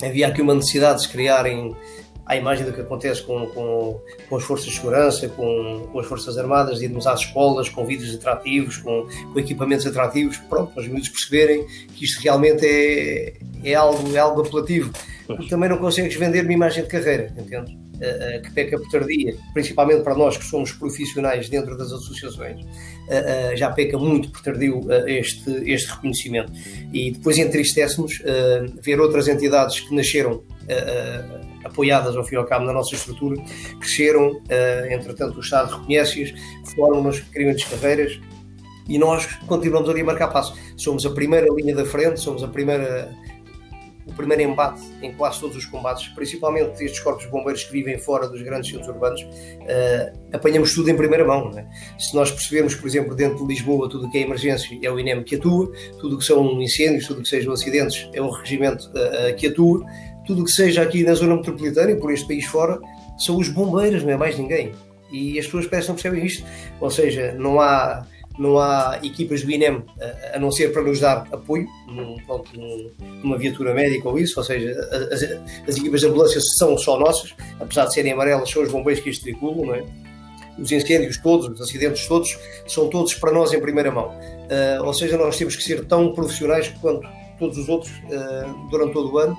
[0.03, 1.77] havia aqui uma necessidade de se criarem
[2.27, 6.07] a imagem do que acontece com, com, com as forças de segurança, com, com, as
[6.07, 10.83] forças armadas, de irmos às escolas com vídeos atrativos, com, com equipamentos atrativos, pronto, para
[10.83, 14.93] os miúdos perceberem que isto realmente é, é, algo, é algo apelativo.
[15.27, 17.79] Porque também não consegues vender uma imagem de carreira, entende?
[17.95, 22.61] Uh, uh, que peca por tardia, principalmente para nós que somos profissionais dentro das associações,
[22.65, 26.53] uh, já peca muito por tardio este, este reconhecimento.
[26.93, 28.21] E depois entristece-nos
[28.83, 30.43] ver outras entidades que nasceram
[31.65, 33.43] apoiadas ao fim e ao cabo na nossa estrutura,
[33.79, 34.41] cresceram,
[34.91, 36.33] entretanto o Estado reconhece-as,
[36.75, 38.21] formam-nos, criam-nos carreiras,
[38.89, 40.57] e nós continuamos ali a marcar passo.
[40.77, 43.11] Somos a primeira linha da frente, somos a primeira
[44.07, 48.29] o primeiro embate em quase todos os combates, principalmente estes corpos bombeiros que vivem fora
[48.29, 51.51] dos grandes centros urbanos, uh, apanhamos tudo em primeira mão.
[51.57, 51.67] É?
[51.99, 54.99] Se nós percebermos, por exemplo, dentro de Lisboa, tudo o que é emergência é o
[54.99, 55.71] INEM que atua,
[56.01, 59.47] tudo o que são incêndios, tudo o que sejam acidentes é o regimento uh, que
[59.47, 59.85] atua,
[60.27, 62.81] tudo o que seja aqui na zona metropolitana e por este país fora
[63.19, 64.73] são os bombeiros, não é mais ninguém.
[65.11, 66.45] E as pessoas parecem não percebem isto.
[66.81, 68.07] Ou seja, não há
[68.39, 69.83] não há equipas do INEM
[70.35, 72.51] a, não ser para nos dar apoio num, pronto,
[73.23, 74.71] numa viatura médica ou isso, ou seja,
[75.13, 75.23] as,
[75.69, 79.11] as, equipas de ambulância são só nossas, apesar de serem amarelas, são os bombeiros que
[79.11, 79.85] as triculam, não é?
[80.59, 84.09] Os incêndios todos, os acidentes todos, são todos para nós em primeira mão.
[84.09, 87.09] Uh, ou seja, nós temos que ser tão profissionais quanto
[87.39, 89.37] todos os outros uh, durante todo o ano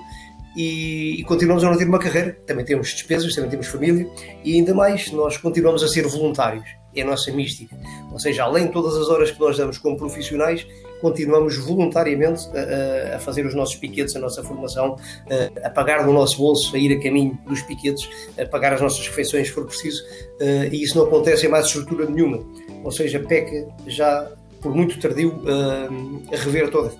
[0.55, 2.37] e, e, continuamos a não ter uma carreira.
[2.45, 4.07] Também temos despesas, também temos família
[4.43, 7.75] e ainda mais, nós continuamos a ser voluntários é a nossa mística.
[8.11, 10.65] Ou seja, além de todas as horas que nós damos como profissionais,
[11.01, 14.95] continuamos voluntariamente a, a fazer os nossos piquetes, a nossa formação,
[15.29, 18.07] a, a, pagar do nosso bolso, a ir a caminho dos piquetes,
[18.39, 20.03] a pagar as nossas refeições se for preciso,
[20.39, 22.39] eh, e isso não acontece em mais estrutura nenhuma.
[22.83, 26.93] Ou seja, peca já por muito tardio eh, a rever toda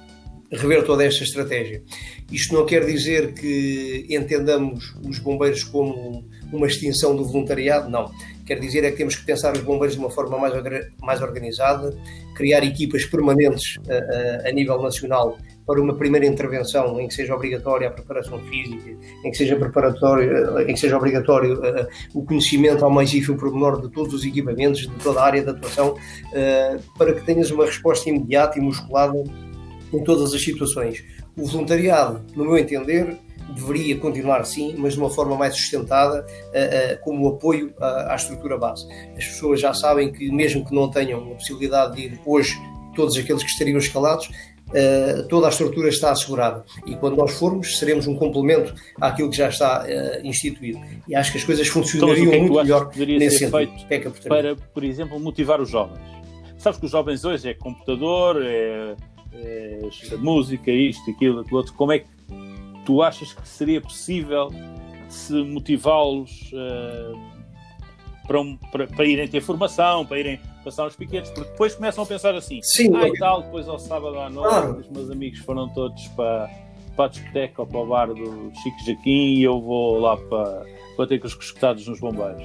[0.54, 1.84] rever toda esta estratégia.
[2.32, 8.12] Isto não quer dizer que entendamos os bombeiros como uma extinção do voluntariado, não.
[8.46, 10.54] Quer dizer é que temos que pensar os bombeiros de uma forma mais,
[11.02, 11.96] mais organizada,
[12.36, 17.34] criar equipas permanentes a, a, a nível nacional para uma primeira intervenção em que seja
[17.34, 22.84] obrigatória a preparação física, em que seja preparatório, em que seja obrigatório uh, o conhecimento
[22.84, 26.98] ao mais ínfimo pormenor de todos os equipamentos, de toda a área de atuação, uh,
[26.98, 29.24] para que tenhas uma resposta imediata e musculada
[29.94, 31.04] em todas as situações.
[31.38, 33.18] O voluntariado, no meu entender,
[33.54, 38.16] deveria continuar sim, mas de uma forma mais sustentada, uh, uh, como apoio à, à,
[38.16, 38.88] estrutura base.
[39.18, 42.58] As pessoas já sabem que, mesmo que não tenham a possibilidade de ir hoje,
[42.96, 46.64] todos aqueles que estariam escalados, uh, toda a estrutura está assegurada.
[46.86, 49.86] E quando nós formos, seremos um complemento àquilo que já está
[50.24, 50.80] instituído.
[51.08, 54.14] E acho que as coisas funcionariam então, é muito melhor nesse sentido.
[54.28, 56.02] Para, por exemplo, motivar os jovens.
[56.58, 58.96] Sabes que os jovens hoje é computador, é,
[59.36, 61.74] é música, isto, aquilo, aquilo outro.
[61.74, 62.08] Como é que
[62.86, 64.50] tu achas que seria possível
[65.10, 67.34] se motivá-los uh,
[68.28, 72.04] para, um, para, para, irem ter formação, para irem passar os piquetes, porque depois começam
[72.04, 74.80] a pensar assim, Sim, ah, e tal, depois ao sábado à noite, Claro.
[74.80, 76.50] os meus amigos foram todos para,
[76.96, 80.66] para a discoteca ou para o bar do Chico Jaquim e eu vou lá para,
[80.96, 82.44] para ter com os escutados nos bombeiros.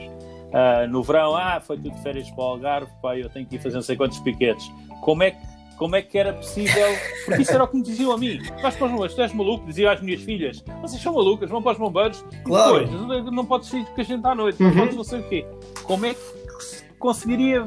[0.52, 3.58] Ah, no verão, ah, foi tudo férias para o Algarve, pá, eu tenho que ir
[3.58, 4.70] fazer não sei quantos piquetes.
[5.02, 6.88] Como é que como é que era possível?
[7.24, 8.40] Porque isso era o que me diziam a mim.
[8.60, 10.62] Vais para os bombeiros, tu és maluco, dizia às minhas filhas.
[10.82, 12.24] Vocês são malucas, vão para os bombeiros.
[12.32, 12.86] E Claro.
[12.86, 14.70] depois, não podes sair com a gente à noite, Uhum.
[14.70, 15.46] não podes não sei o quê.
[15.84, 17.64] Como é que se conseguiria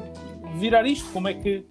[0.59, 1.09] virar isto?
[1.11, 1.63] Como é que.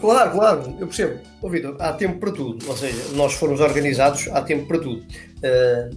[0.00, 1.20] Claro, claro, eu percebo.
[1.42, 2.66] Ô, Vitor, há tempo para tudo.
[2.68, 5.04] Ou seja, nós formos organizados, há tempo para tudo.
[5.44, 5.90] Ah,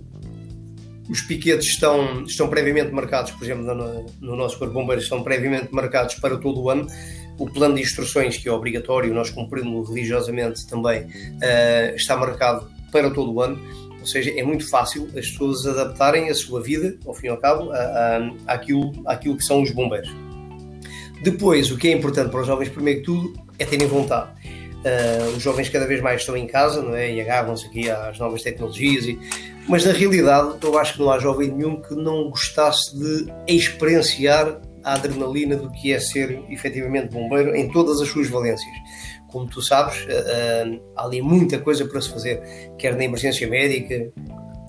[1.10, 5.22] os piquetes estão, estão previamente marcados, por exemplo, no, no nosso Corpo de Bombeiros, estão
[5.24, 6.88] previamente marcados para todo o ano.
[7.38, 11.08] O plano de instruções, que é obrigatório, nós cumprimos religiosamente também,
[11.42, 13.60] ah, está marcado para todo o ano.
[14.00, 17.38] Ou seja, é muito fácil as pessoas adaptarem a sua vida, ao fim e ao
[17.38, 20.14] cabo, a, a, àquilo, àquilo que são os bombeiros.
[21.24, 24.30] Depois, o que é importante para os jovens, primeiro que tudo, é terem vontade.
[24.84, 27.14] Uh, os jovens cada vez mais estão em casa, não é?
[27.14, 29.18] E agarram-se aqui às novas tecnologias, e...
[29.70, 34.60] mas na realidade eu acho que não há jovem nenhum que não gostasse de experienciar
[34.84, 38.74] a adrenalina do que é ser efetivamente bombeiro em todas as suas valências.
[39.28, 42.42] Como tu sabes, uh, há ali muita coisa para se fazer,
[42.78, 44.12] quer na emergência médica,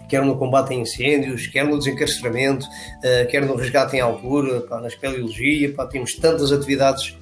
[0.09, 4.89] quer no combate a incêndios, quer no desencarceramento, uh, quer no resgate em altura, na
[4.89, 7.17] espeleologia, temos tantas atividades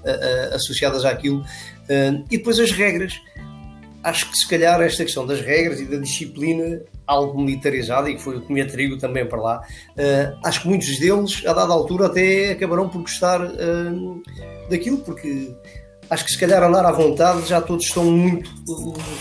[0.53, 1.45] associadas àquilo.
[2.31, 3.15] e depois as regras.
[4.05, 8.23] Acho que se calhar esta questão das regras e da disciplina, algo militarizada, e que
[8.23, 9.61] foi o que me atraiu também para lá,
[10.45, 13.41] acho que muitos deles, a dada altura, até acabarão por gostar
[14.71, 15.53] daquilo, porque
[16.13, 18.51] acho que se calhar andar à vontade já todos estão muito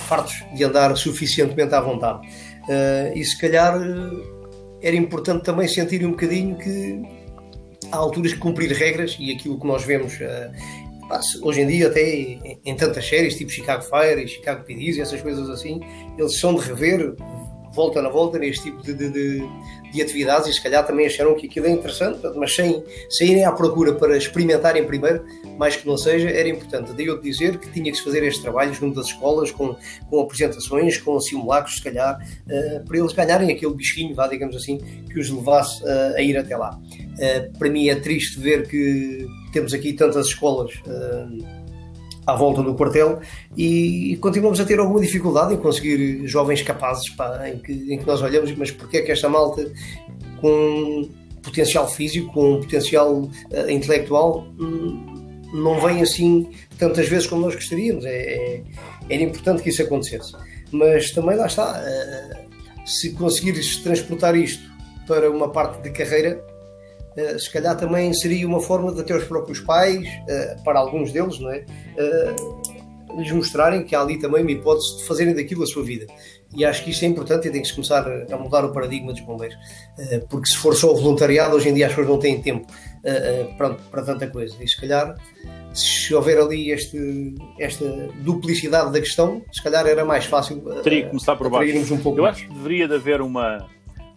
[0.08, 2.28] fartos de andar suficientemente à vontade.
[2.67, 7.02] Uh, e se calhar uh, era importante também sentir um bocadinho que
[7.91, 12.10] há alturas que cumprir regras e aquilo que nós vemos uh, hoje em dia até
[12.63, 15.82] em, tantas séries tipo Chicago Fire e Chicago PDs e essas coisas assim
[16.17, 17.15] eles são de rever
[17.73, 19.43] volta na volta neste tipo de, de, de,
[19.91, 23.45] de, atividades e se calhar também acharam que aquilo é interessante, mas sem, sem irem
[23.45, 25.25] à procura para experimentarem primeiro,
[25.57, 26.91] mais que não seja, era importante.
[26.93, 29.75] Daí eu dizer que tinha que se fazer este trabalho junto das escolas, com,
[30.10, 34.77] com apresentações, com simulacros, se calhar, uh, para eles ganharem aquele bichinho, vá, digamos assim,
[34.77, 36.77] que os levasse uh, a ir até lá.
[36.77, 40.71] Uh, para mim é triste ver que temos aqui tantas escolas
[42.25, 43.19] à volta do quartel
[43.57, 48.05] e continuamos a ter alguma dificuldade em conseguir jovens capazes pá, em, que, em que
[48.05, 49.71] nós olhamos, mas porquê é que esta malta
[50.39, 51.10] com
[51.41, 55.21] potencial físico, com potencial uh, intelectual hum,
[55.53, 58.05] não vem assim tantas vezes como nós gostaríamos.
[58.05, 58.63] É, é,
[59.10, 60.34] era importante que isso acontecesse.
[60.71, 64.63] Mas também lá está, uh, se conseguires transportar isto
[65.07, 66.43] para uma parte de carreira,
[67.38, 71.39] se calhar também seria uma forma de até os próprios pais, uh, para alguns deles,
[71.39, 71.65] não é?
[71.97, 76.06] Uh, lhes mostrarem que há ali também uma hipótese de fazerem daquilo a sua vida.
[76.56, 79.12] E acho que isso é importante e tem que se começar a mudar o paradigma
[79.12, 79.58] dos bombeiros.
[80.30, 82.67] porque se for só voluntariado, hoje em dia as pessoas não têm tempo
[83.58, 84.56] para, para tanta coisa.
[84.62, 85.15] E se calhar,
[85.74, 87.86] se houver ali este, esta
[88.19, 90.62] duplicidade da questão, se calhar era mais fácil.
[90.82, 91.93] Teria que começar por baixo.
[91.93, 92.38] Um pouco Eu mais.
[92.38, 93.69] acho que deveria de haver uma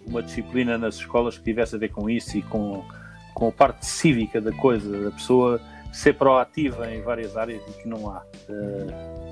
[0.06, 2.84] uma disciplina nas escolas que tivesse a ver com isso e com,
[3.34, 5.60] com a parte cívica da coisa, da pessoa
[5.92, 8.22] ser proativa em várias áreas e que não há.
[8.48, 9.24] Uh...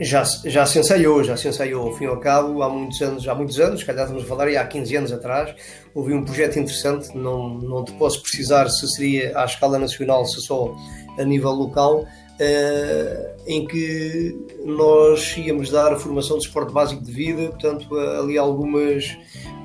[0.00, 3.26] Já, já se ensaiou, já se ensaiou, ao fim e ao cabo, há muitos anos,
[3.26, 5.54] há muitos anos, calhar estamos a falar aí há 15 anos atrás,
[5.92, 10.40] houve um projeto interessante, não, não te posso precisar se seria à escala nacional, se
[10.40, 10.72] só
[11.18, 12.06] a nível local,
[12.40, 18.38] Uh, em que nós íamos dar a formação de esporte básico de vida, portanto, ali
[18.38, 19.16] algumas,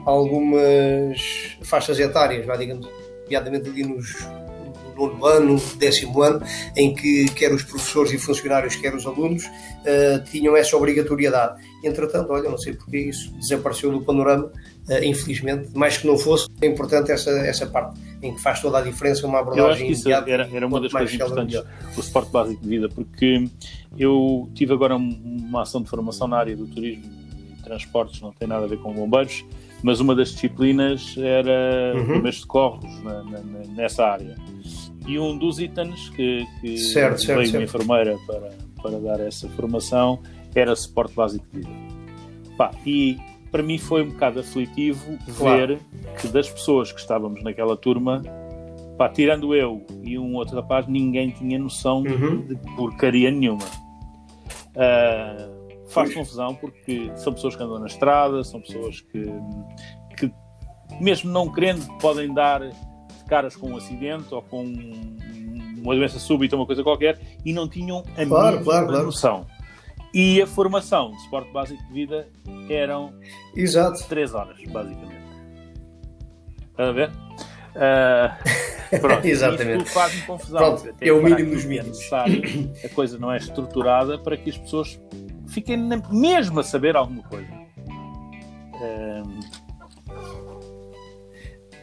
[0.05, 2.87] algumas faixas etárias, vai, digamos,
[3.25, 4.15] nomeadamente ali nos
[4.95, 6.41] nono ano, décimo ano,
[6.75, 11.61] em que quer os professores e funcionários, quer os alunos, uh, tinham essa obrigatoriedade.
[11.83, 14.51] Entretanto, olha, não sei porque isso desapareceu do panorama,
[15.03, 18.81] infelizmente, mais que não fosse, é importante essa, essa parte, em que faz toda a
[18.81, 21.63] diferença uma abordagem Eu acho que isso era, era uma das coisas importantes
[21.95, 23.47] do suporte básico de vida, porque
[23.97, 27.03] eu tive agora uma ação de formação na área do turismo
[27.57, 29.45] e transportes, não tem nada a ver com bombeiros,
[29.81, 32.05] mas uma das disciplinas era uhum.
[32.05, 33.39] primeiros socorros na, na,
[33.75, 34.35] nessa área.
[35.05, 37.55] E um dos itens que, que certo, certo, veio certo.
[37.55, 38.49] uma enfermeira para,
[38.81, 40.19] para dar essa formação
[40.55, 41.71] era suporte básico de vida.
[42.57, 43.17] Pá, e
[43.53, 45.77] para mim foi um bocado aflitivo Claro.
[45.77, 45.79] ver
[46.19, 48.19] que das pessoas que estávamos naquela turma,
[48.97, 52.41] pá, tirando eu e um outro rapaz, ninguém tinha noção Uhum.
[52.47, 53.63] de porcaria nenhuma.
[54.75, 55.37] Ah,
[55.87, 56.13] faz Pois.
[56.15, 59.23] confusão porque são pessoas que andam na estrada, são pessoas que,
[60.17, 60.31] que
[60.99, 62.61] mesmo não querendo, podem dar
[63.27, 64.63] caras com um acidente ou com
[65.83, 69.03] uma doença súbita, uma coisa qualquer, e não tinham a Claro, mínima claro, claro.
[70.13, 72.27] E a formação de suporte básico de vida
[72.69, 73.13] eram
[73.55, 74.03] Exato.
[74.07, 75.23] 3 horas, basicamente.
[76.71, 77.11] Estás a ver?
[77.75, 78.37] Ah,
[79.01, 79.83] pronto, Exatamente.
[79.83, 80.77] Isto faz-me confusão.
[80.77, 81.97] Pronto, é o mínimo dos é mínimos.
[81.97, 84.99] necessário, A coisa não é estruturada para que as pessoas
[85.47, 85.77] fiquem
[86.11, 87.49] mesmo a saber alguma coisa.
[88.75, 89.23] Ah,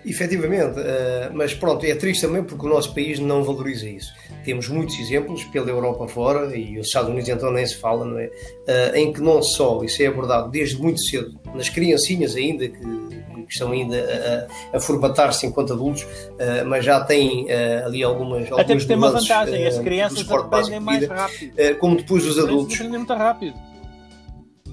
[0.04, 4.12] Efetivamente, eh, mas pronto, é triste também porque o nosso país não valoriza isso.
[4.44, 8.18] Temos muitos exemplos pela Europa fora e os Estados Unidos então nem se fala, não
[8.18, 8.30] é?
[8.66, 12.80] Eh, em que não só isso é abordado desde muito cedo, nas criancinhas ainda que,
[12.80, 16.06] que estão ainda a, a formatar-se enquanto adultos,
[16.38, 17.46] eh, mas já têm
[17.84, 21.78] ali algumas até porque tem uma vantagem, as crianças aprendem de mais vida, rápido.
[21.78, 22.74] como depois os adultos.
[22.74, 23.54] aprendem muito rápido.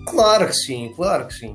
[0.07, 1.53] Claro que sim, claro que sim.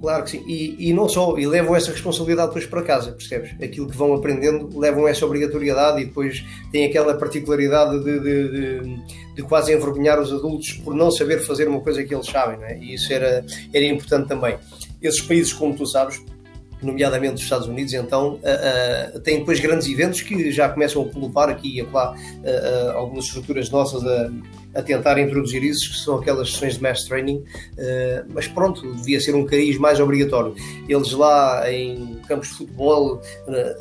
[0.00, 0.44] Claro que sim.
[0.46, 3.52] E, e não só, e levam essa responsabilidade depois para casa, percebes?
[3.62, 9.00] Aquilo que vão aprendendo levam essa obrigatoriedade e depois têm aquela particularidade de, de, de,
[9.34, 12.78] de quase envergonhar os adultos por não saber fazer uma coisa que eles sabem, é?
[12.78, 14.56] E isso era, era importante também.
[15.02, 16.22] Esses países, como tu sabes,
[16.82, 21.04] nomeadamente os Estados Unidos, então, uh, uh, têm depois grandes eventos que já começam a
[21.06, 24.30] polupar aqui e acolá uh, algumas estruturas nossas a,
[24.74, 27.44] a tentar introduzir isso, que são aquelas sessões de mass training,
[28.28, 30.54] mas pronto, devia ser um cariz mais obrigatório.
[30.88, 33.20] Eles lá em campos de futebol,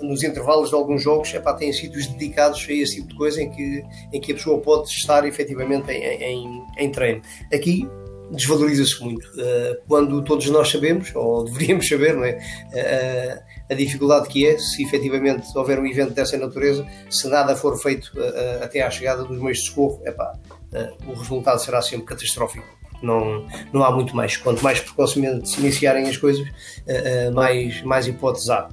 [0.01, 3.49] nos intervalos de alguns jogos, epá, têm sítios dedicados a esse tipo de coisa em
[3.51, 7.21] que, em que a pessoa pode estar efetivamente em, em, em treino.
[7.53, 7.87] Aqui
[8.31, 9.25] desvaloriza-se muito.
[9.29, 12.37] Uh, quando todos nós sabemos, ou deveríamos saber, não é?
[12.73, 17.79] Uh, a dificuldade que é, se efetivamente houver um evento dessa natureza, se nada for
[17.79, 18.11] feito
[18.63, 20.33] até à chegada dos meios de socorro, epá,
[21.07, 22.65] o resultado será sempre catastrófico.
[23.01, 24.35] Não, não há muito mais.
[24.35, 26.45] Quanto mais precocemente se iniciarem as coisas,
[27.33, 28.67] mais, mais hipóteses há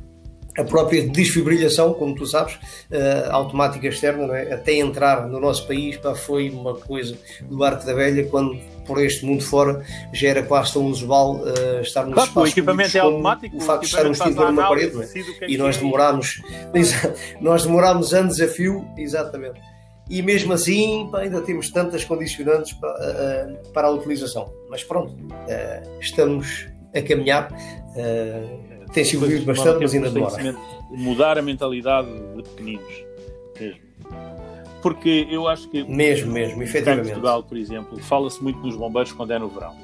[0.58, 2.58] a própria desfibrilação, como tu sabes,
[3.30, 4.54] automática externa, é?
[4.54, 9.02] até entrar no nosso país, pá, foi uma coisa do arco da velha, quando por
[9.02, 12.96] este mundo fora já era quase tão usual uh, estar nos claro, espaços o equipamento
[12.96, 15.46] é automático, o facto de estar um extintor numa parede, é?
[15.48, 16.40] e nós demorámos,
[17.40, 19.60] nós demorámos anos a fio, exatamente.
[20.08, 24.52] E mesmo assim, pá, ainda temos tantas condicionantes para, uh, para a utilização.
[24.70, 25.14] Mas pronto,
[26.00, 27.48] estamos a caminhar
[28.92, 30.56] tem se evoluído bastante, mas ainda demora.
[30.90, 33.04] Mudar a mentalidade de pequeninos,
[33.58, 33.80] mesmo.
[34.80, 35.84] Porque eu acho que.
[35.84, 37.08] Mesmo, mesmo, efetivamente.
[37.08, 39.74] Em Portugal, por exemplo, fala-se muito nos bombeiros quando é no verão.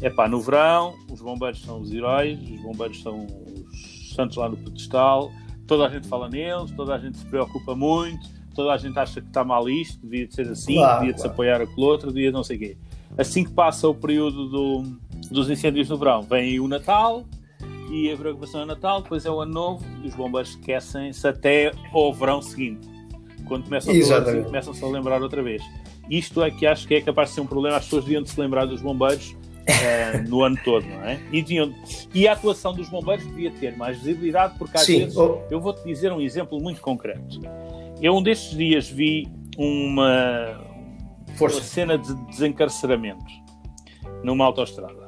[0.00, 4.48] É pá, no verão, os bombeiros são os heróis, os bombeiros são os santos lá
[4.48, 5.30] no pedestal,
[5.66, 9.20] toda a gente fala neles, toda a gente se preocupa muito, toda a gente acha
[9.20, 11.28] que está mal isto, devia de ser assim, claro, devia de claro.
[11.28, 12.76] se apoiar aquele outro, devia de não sei o quê.
[13.16, 14.82] Assim que passa o período do,
[15.30, 17.24] dos incêndios no verão, vem o Natal,
[17.90, 21.70] e a preocupação é Natal, depois é o Ano Novo e os bombeiros esquecem-se até
[21.92, 22.88] ao verão seguinte,
[23.46, 25.62] quando começam a, começam-se a lembrar outra vez.
[26.10, 28.30] Isto é que acho que é capaz de ser um problema, as pessoas deviam de
[28.30, 31.20] se lembrar dos bombeiros uh, no ano todo, não é?
[31.32, 31.44] E,
[32.14, 35.00] e a atuação dos bombeiros devia ter mais visibilidade, porque às Sim.
[35.00, 35.16] vezes,
[35.50, 37.40] eu vou-te dizer um exemplo muito concreto.
[38.00, 39.26] Eu um destes dias vi
[39.56, 40.58] uma,
[41.28, 41.60] uma Força.
[41.62, 43.24] cena de desencarceramento
[44.22, 45.04] numa autoestrada.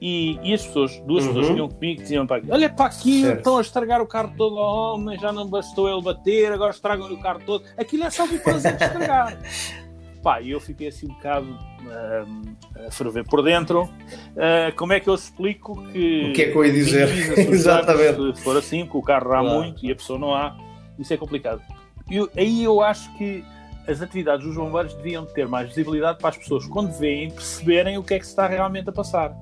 [0.00, 1.28] E, e as pessoas, duas Uhum.
[1.32, 3.38] pessoas que iam comigo diziam para aqui: Olha para aqui, Certo.
[3.38, 7.14] estão a estragar o carro todo ao homem, já não bastou ele bater, agora estragam-lhe
[7.14, 7.64] o carro todo.
[7.78, 9.38] Aquilo é só o prazer de estragar.
[10.22, 11.58] Pá, e eu fiquei assim um bocado
[11.90, 13.88] ah, a ferver por dentro.
[14.36, 16.30] Ah, como é que eu explico que.
[16.30, 17.08] O que é que eu ia dizer?
[17.48, 18.36] Exatamente.
[18.36, 20.54] Se for assim, porque o carro há Claro, muito e a pessoa não há,
[20.98, 21.62] isso é complicado.
[22.10, 23.44] E eu- aí eu acho que
[23.88, 28.02] as atividades dos bombeiros deviam ter mais visibilidade para as pessoas, quando veem, perceberem o
[28.02, 29.34] que é que se está realmente a passar.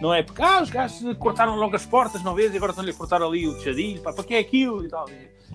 [0.00, 2.90] Não é porque, ah, os gajos cortaram logo as portas, não vês, e agora estão-lhe
[2.90, 5.06] a cortar ali o tejadilho, pá, para que é aquilo e tal.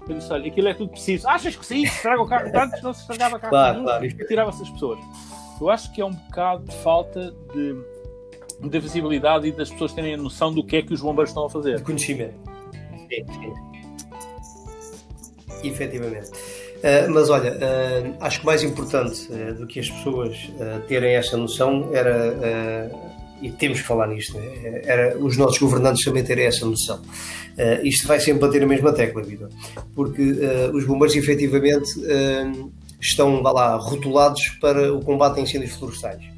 [0.08, 1.28] Eu disse, olha, aquilo é tudo preciso.
[1.28, 1.84] Achas que sim?
[1.84, 4.06] Estraga o carro, antes não se estragava carro Claro, nenhum, claro.
[4.06, 5.00] e tirava-se as pessoas.
[5.60, 7.76] Eu acho que é um bocado de falta de,
[8.70, 11.46] de visibilidade e das pessoas terem a noção do que é que os bombeiros estão
[11.46, 11.78] a fazer.
[11.78, 12.36] de conhecimento.
[13.10, 13.54] Sim, sim.
[15.68, 16.30] Efetivamente.
[16.86, 20.52] Uh, mas olha, uh, acho que mais importante uh, do que as pessoas
[20.88, 22.92] terem essa noção era,
[23.42, 24.82] e temos que falar nisto, né?
[24.84, 27.02] era os nossos governantes também terem essa noção.
[27.84, 29.50] Isto vai sempre bater a mesma tecla, Vitor,
[29.96, 30.22] porque
[30.74, 31.90] os bombeiros efetivamente
[33.00, 36.35] estão lá, rotulados para o combate a incêndios florestais.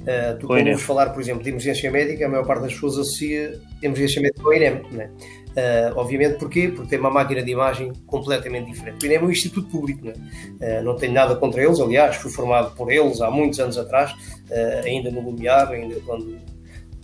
[0.00, 2.98] Uh, tu, quando vamos falar, por exemplo, de emergência médica, a maior parte das pessoas
[2.98, 4.82] associa emergência médica com a INEM.
[4.90, 5.10] Né?
[5.50, 6.68] Uh, obviamente, porquê?
[6.68, 9.02] Porque tem uma máquina de imagem completamente diferente.
[9.02, 10.14] O INEM é um instituto público, né?
[10.60, 14.12] uh, não tenho nada contra eles, aliás, fui formado por eles há muitos anos atrás,
[14.12, 16.38] uh, ainda no Lumiar, ainda quando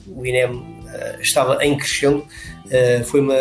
[0.07, 0.78] o INEM
[1.20, 2.24] estava em crescendo,
[3.05, 3.34] foi, uma,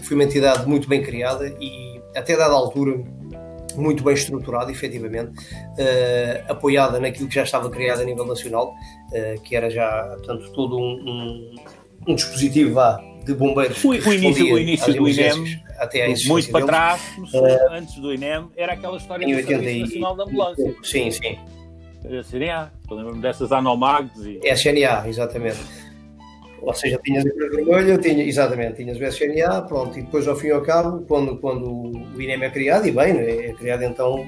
[0.00, 2.98] foi uma entidade muito bem criada e até dada altura
[3.76, 8.74] muito bem estruturada, efetivamente, uh, apoiada naquilo que já estava criado a nível nacional,
[9.44, 11.54] que era já, portanto, todo um, um,
[12.08, 13.82] um dispositivo vá, de bombeiros.
[13.84, 17.00] O, o início, o início do INEM, até muito para trás,
[17.70, 20.76] antes do INEM, era aquela história do Serviço Nacional de Ambulância.
[20.82, 21.38] Sim, sim.
[22.30, 24.40] CNA, lembro-me dessas Anomags e.
[24.44, 25.58] SNA, exatamente.
[26.66, 30.52] Ou seja, tinhas Vermelha, tinha, exatamente, tinhas o SNA, pronto, e depois ao fim e
[30.52, 33.50] ao cabo, quando, quando o INEM é criado, e bem, é?
[33.50, 34.24] é criado então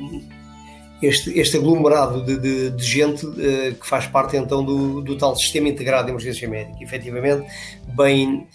[1.02, 5.36] este, este aglomerado de, de, de gente uh, que faz parte então do, do tal
[5.36, 7.46] sistema integrado de emergência médica, efetivamente
[7.94, 8.46] bem,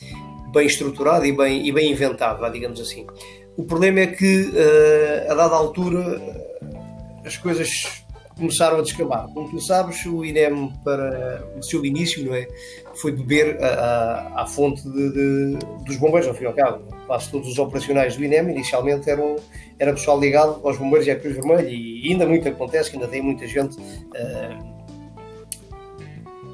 [0.51, 3.05] bem estruturado e bem, e bem inventado, digamos assim.
[3.57, 6.21] O problema é que, uh, a dada altura,
[7.25, 8.01] as coisas
[8.35, 9.27] começaram a descambar.
[9.33, 12.47] Como tu sabes, o INEM, para o seu início, não é?
[12.95, 16.83] Foi beber à fonte de, de, dos bombeiros, ao fim e ao cabo.
[17.07, 19.35] Quase todos os operacionais do INEM inicialmente eram
[19.81, 23.07] era pessoal ligado aos bombeiros e à Cruz Vermelha, e ainda muito acontece, que ainda
[23.07, 24.81] tem muita gente uh,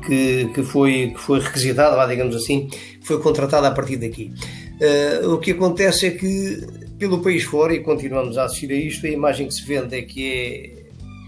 [0.05, 2.69] que, que, foi, que foi requisitada, digamos assim,
[3.01, 4.33] foi contratada a partir daqui.
[4.79, 6.65] Uh, o que acontece é que,
[6.97, 10.01] pelo país fora, e continuamos a assistir a isto, a imagem que se vende é
[10.01, 10.76] que é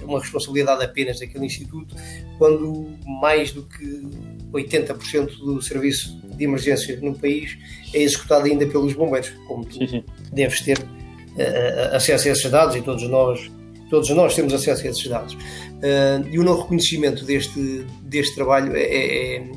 [0.09, 1.95] uma responsabilidade apenas daquele instituto,
[2.37, 2.89] quando
[3.21, 4.07] mais do que
[4.51, 7.57] 80% do serviço de emergência no país
[7.93, 10.03] é executado ainda pelos bombeiros, como tu sim, sim.
[10.33, 13.51] deves ter uh, acesso a esses dados e todos nós
[13.89, 15.33] todos nós temos acesso a esses dados.
[15.33, 19.51] Uh, e o não reconhecimento deste, deste trabalho é, é,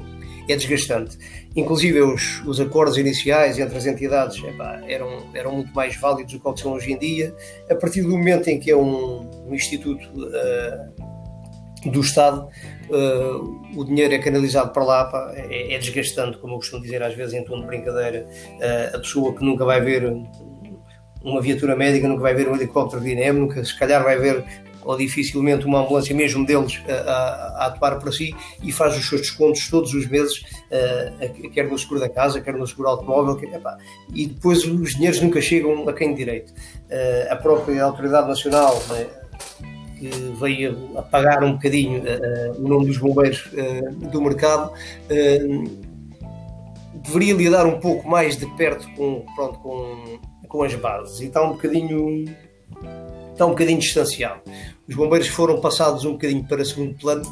[0.48, 1.18] é desgastante.
[1.54, 6.40] Inclusive os, os acordos iniciais entre as entidades epá, eram, eram muito mais válidos do
[6.40, 7.34] que são hoje em dia.
[7.70, 12.48] A partir do momento em que é um, um instituto uh, do Estado,
[12.90, 17.02] uh, o dinheiro é canalizado para lá, pá, é, é, desgastante, como eu costumo dizer
[17.02, 18.26] às vezes em tom de brincadeira.
[18.58, 20.04] Uh, a pessoa que nunca vai ver
[21.22, 24.44] uma viatura médica, nunca vai ver um helicóptero de nunca se calhar vai ver
[24.84, 29.08] ou dificilmente uma ambulância mesmo deles a, a, a, atuar para si e faz os
[29.08, 33.36] seus descontos todos os meses, uh, quer no seguro da casa, quer no seguro automóvel,
[33.36, 33.76] quer, epá,
[34.14, 36.52] e depois os dinheiros nunca chegam a quem de direito.
[36.52, 39.06] Uh, a própria Autoridade Nacional né,
[39.98, 40.08] que
[40.40, 42.02] veio a pagar um bocadinho
[42.58, 43.48] o nome dos bombeiros
[44.10, 44.72] do mercado
[47.02, 50.18] deveria lidar um pouco mais de perto com, pronto, com,
[50.48, 52.24] com as bases e está um bocadinho
[53.32, 54.40] está um bocadinho distanciado.
[54.88, 57.22] Os bombeiros foram passados um bocadinho para segundo plano.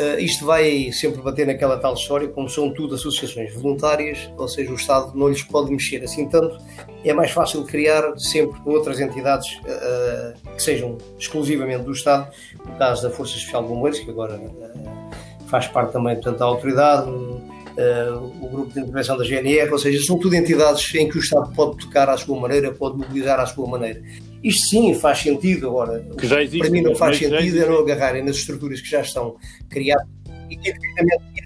[0.00, 4.72] Uh, isto vai sempre bater naquela tal história, como são tudo associações voluntárias, ou seja,
[4.72, 6.58] o Estado não lhes pode mexer assim tanto.
[7.04, 12.28] É mais fácil criar sempre outras entidades uh, que sejam exclusivamente do Estado,
[12.66, 16.44] no caso da Força Especial de Bombeiros, que agora uh, faz parte também portanto, da
[16.46, 17.08] autoridade,
[18.40, 21.52] o grupo de intervenção da GNR, ou seja, são tudo entidades em que o Estado
[21.54, 24.00] pode tocar à sua maneira, pode mobilizar à sua maneira.
[24.44, 26.06] Isto sim faz sentido agora.
[26.18, 29.00] Que já existe, para mim não faz sentido é não agarrarem nas estruturas que já
[29.00, 29.36] estão
[29.70, 30.06] criadas
[30.50, 30.56] e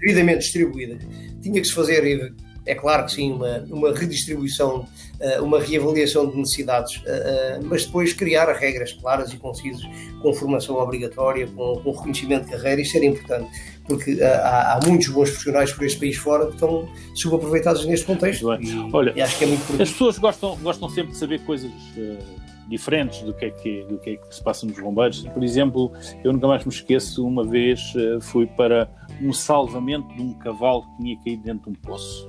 [0.01, 1.01] devidamente, distribuídas.
[1.41, 2.33] Tinha que se fazer,
[2.65, 4.85] é claro que sim, uma, uma redistribuição,
[5.19, 9.81] eh, uma reavaliação de necessidades, eh, mas depois criar regras claras e concisas,
[10.21, 13.49] com formação obrigatória, com, com reconhecimento de carreira, isso era importante
[13.87, 18.53] porque há, há, muitos bons profissionais por este país fora que estão subaproveitados neste contexto.
[18.61, 21.71] E, Olha, e acho que é muito As pessoas gostam, gostam sempre de saber coisas
[21.97, 25.23] uh, diferentes do que, é que, do que é que se passa nos bombeiros.
[25.27, 25.91] Por exemplo,
[26.23, 28.89] eu nunca mais me esqueço, uma vez uh, fui para
[29.21, 32.27] um salvamento de um cavalo que tinha caído dentro de um poço.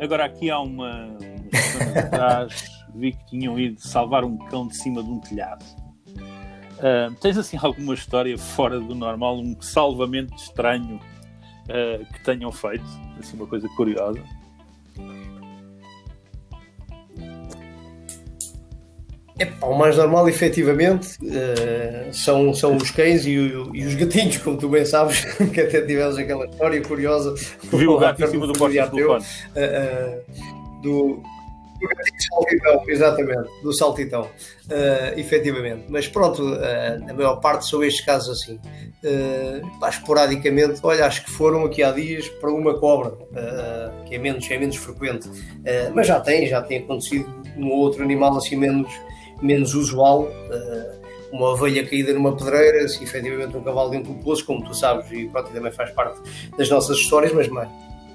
[0.00, 1.16] agora, aqui há uma,
[1.96, 5.64] atrás, vi que tinham ido salvar um cão de cima de um telhado.
[6.80, 12.84] Uh, tens assim alguma história fora do normal, um salvamento estranho uh, que tenham feito?
[13.18, 14.22] Assim, uma coisa curiosa.
[19.40, 24.36] Epá, o mais normal, efetivamente, uh, são, são os cães e, o, e, os gatinhos,
[24.36, 25.24] como tu bem sabes,
[25.54, 27.34] que até tivemos aquela história curiosa.
[27.72, 29.18] Viu o gato em cima do poste do,
[30.82, 31.22] do,
[31.80, 35.86] do saltitão, exatamente, do saltitão, uh, efetivamente.
[35.88, 38.60] Mas pronto, uh, a maior parte são estes casos assim.
[39.02, 44.16] Uh, pá, esporadicamente, olha, acho que foram aqui há dias para uma cobra, uh, que
[44.16, 45.26] é menos, é menos frequente.
[45.26, 47.26] Uh, mas já tem, já tem acontecido
[47.56, 48.92] um outro animal assim menos,
[49.42, 50.28] menos usual.
[51.32, 55.10] uma ovelha caída numa pedreira, se efetivamente um cavalo dentro do poço, como tu sabes,
[55.12, 56.20] e pronto, também faz parte
[56.56, 57.48] das nossas histórias, mas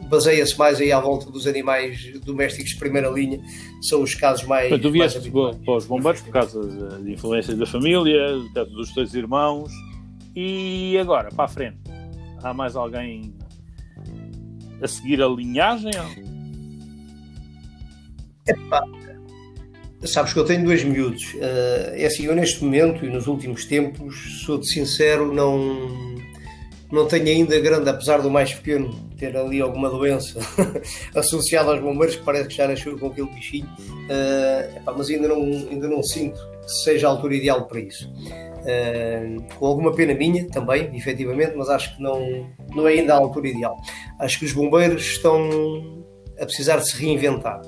[0.09, 3.39] baseia-se mais aí à volta dos animais domésticos de primeira linha,
[3.81, 4.69] são os casos mais.
[4.69, 6.61] Portanto, tu vieste para os bombeiros por causa
[7.01, 9.71] de influências da família, dos teus irmãos,
[10.35, 11.79] e agora, para a frente,
[12.43, 13.33] há mais alguém
[14.81, 15.91] a seguir a linhagem?
[18.47, 18.83] Epá,
[20.03, 21.33] sabes que eu tenho dois miúdos.
[21.35, 26.15] Uh, é assim, eu neste momento e nos últimos tempos, sou de sincero, não,
[26.91, 30.39] não tenho ainda grande, apesar do mais pequeno ter ali alguma doença
[31.15, 35.27] associada aos bombeiros, que parece que já nasceu com aquele bichinho, uh, epá, mas ainda
[35.27, 38.09] não, ainda não sinto que seja a altura ideal para isso.
[38.09, 43.17] Uh, com alguma pena minha também, efetivamente, mas acho que não, não é ainda a
[43.17, 43.75] altura ideal.
[44.19, 46.03] Acho que os bombeiros estão
[46.39, 47.61] a precisar de se reinventar,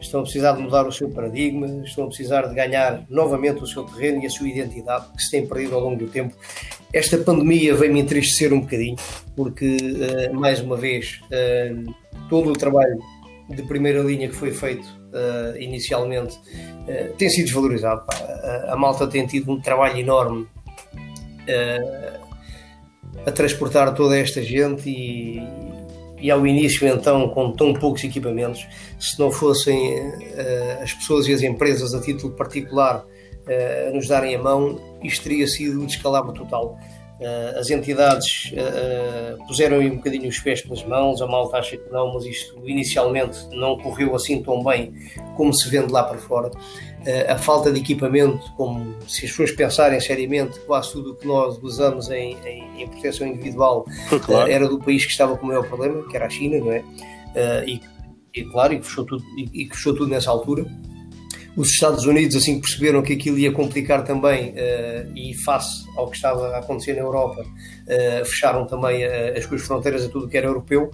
[0.00, 3.66] estão a precisar de mudar o seu paradigma, estão a precisar de ganhar novamente o
[3.66, 6.34] seu terreno e a sua identidade, que se tem perdido ao longo do tempo.
[6.92, 8.96] Esta pandemia veio-me entristecer um bocadinho,
[9.36, 11.94] porque, uh, mais uma vez, uh,
[12.28, 12.98] todo o trabalho
[13.48, 16.38] de primeira linha que foi feito uh, inicialmente
[17.18, 18.02] tem sido desvalorizado.
[18.68, 20.46] A, malta tem tido um trabalho enorme
[23.26, 25.42] a transportar toda esta gente e,
[26.20, 28.66] e, ao início então com tão poucos equipamentos,
[28.98, 29.96] se não fossem
[30.82, 33.04] as pessoas e as empresas a título particular
[33.88, 36.78] a nos darem a mão, isto teria sido um descalabro total.
[37.18, 41.90] Uh, as entidades uh, puseram um bocadinho os pés pelas mãos, a malta acha que
[41.90, 44.94] não, mas isto inicialmente não correu assim tão bem
[45.36, 46.48] como se vende lá para fora.
[47.28, 51.58] A falta de equipamento, como se as pessoas pensarem seriamente, quase tudo o que nós
[51.62, 53.86] usamos em, em, em proteção individual
[54.24, 54.50] claro.
[54.50, 56.84] era do país que estava com o maior problema, que era a China, não é?
[57.66, 57.80] E,
[58.34, 60.66] e, claro, e fechou tudo, e, e que fechou tudo nessa altura.
[61.56, 66.08] Os Estados Unidos, assim que perceberam que aquilo ia complicar também, uh, e face ao
[66.08, 70.28] que estava a acontecer na Europa, uh, fecharam também uh, as suas fronteiras a tudo
[70.28, 70.90] que era europeu.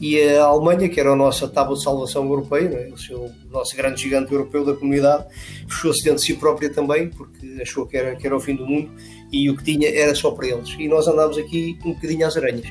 [0.00, 3.50] e a Alemanha, que era a nossa tábua de salvação europeia, né, o, seu, o
[3.50, 5.26] nosso grande gigante europeu da comunidade,
[5.68, 8.66] fechou-se dentro de si própria também, porque achou que era, que era o fim do
[8.66, 8.90] mundo
[9.32, 10.74] e o que tinha era só para eles.
[10.78, 12.66] E nós andámos aqui um bocadinho às aranhas.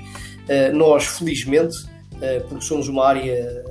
[0.74, 1.76] nós, felizmente,
[2.47, 3.64] porque somos uma área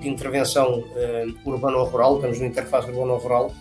[0.00, 3.52] de intervenção uh, urbano-rural, estamos no interface urbano-rural,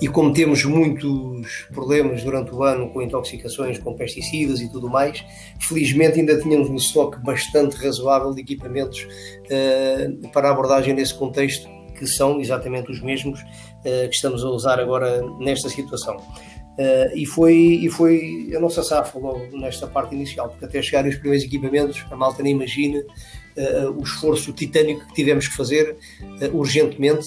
[0.00, 5.24] e como temos muitos problemas durante o ano com intoxicações com pesticidas e tudo mais,
[5.60, 9.06] felizmente ainda tínhamos um estoque bastante razoável de equipamentos
[9.46, 11.68] uh, para abordagem nesse contexto,
[11.98, 16.16] que são exatamente os mesmos uh, que estamos a usar agora nesta situação.
[16.16, 21.10] Uh, e, foi, e foi a nossa safa logo nesta parte inicial, porque até chegarem
[21.10, 23.02] os primeiros equipamentos, a malta nem imagina
[23.96, 27.26] o esforço titânico que tivemos que fazer uh, urgentemente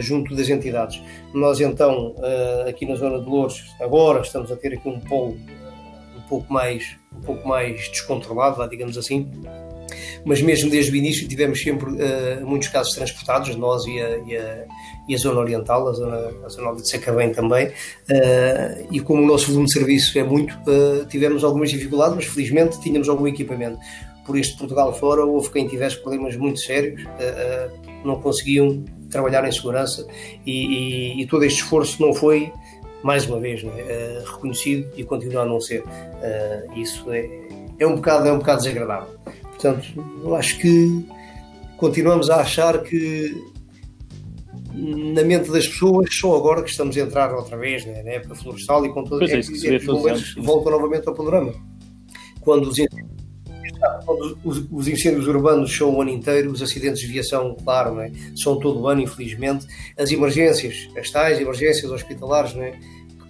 [0.00, 1.00] junto das entidades.
[1.32, 2.14] Nós então,
[2.68, 5.36] aqui na zona de Louros, agora estamos a ter aqui um polo
[6.16, 9.30] um pouco mais, um pouco mais descontrolado, digamos assim,
[10.24, 14.36] mas mesmo desde o início tivemos sempre uh, muitos casos transportados, nós e a, e
[14.36, 14.64] a,
[15.08, 19.26] e a zona oriental, a zona, a zona de Sacabém também, uh, e como o
[19.26, 23.78] nosso volume de serviço é muito, uh, tivemos algumas dificuldades, mas felizmente tínhamos algum equipamento.
[24.28, 27.02] Por este Portugal fora, houve quem tivesse problemas muito sérios,
[28.04, 30.06] não conseguiam trabalhar em segurança,
[30.44, 30.66] e,
[31.16, 32.52] e, e todo este esforço não foi
[33.02, 33.66] mais uma vez é?
[33.66, 35.82] uh, reconhecido e continua a não ser.
[36.76, 37.28] Isso é,
[37.78, 39.18] é, um bocado, é um bocado desagradável.
[39.42, 41.06] Portanto, eu acho que
[41.78, 43.34] continuamos a achar que
[44.74, 48.34] na mente das pessoas, só agora que estamos a entrar outra vez né, na época
[48.34, 51.52] florestal e com todo pois é, é é os voltam novamente ao panorama.
[52.40, 52.78] Quando os,
[54.44, 58.58] os, os, incêndios urbanos são o ano inteiro, os acidentes de viação, claro, né, são
[58.58, 59.66] todo o ano, infelizmente.
[59.96, 62.78] As emergências, as tais emergências hospitalares, né,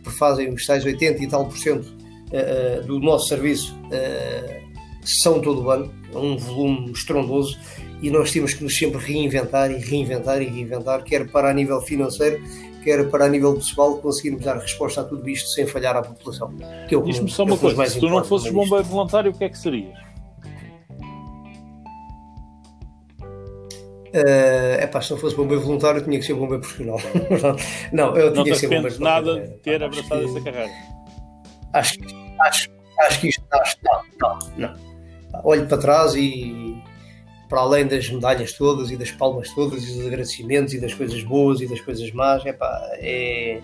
[0.02, 4.68] que fazem os tais 80 e tal por cento uh, do nosso serviço, uh,
[5.04, 7.58] são todo o ano é um volume estrondoso
[8.00, 11.80] e nós temos que nos sempre reinventar e reinventar e reinventar, quer para a nível
[11.80, 12.40] financeiro,
[12.82, 16.54] quer para a nível pessoal, conseguirmos dar resposta a tudo isto sem falhar à população.
[16.60, 19.58] É Diz-me só uma coisa: se tu não fosses bombeiro voluntário, o que é que
[19.58, 20.07] serias?
[24.14, 26.98] Uh, epá, se não fosse bombeiro voluntário, eu tinha que ser bombeiro profissional.
[27.92, 30.72] não, eu tinha não que ser bombeiro nada de ter abraçado essa carreira.
[31.72, 31.98] Acho,
[32.40, 33.44] acho, acho que isto.
[33.52, 34.88] Acho, não, não, não
[35.44, 36.76] olho para trás e
[37.48, 41.22] para além das medalhas todas e das palmas todas e dos agradecimentos e das coisas
[41.22, 43.60] boas e das coisas más, epá, é,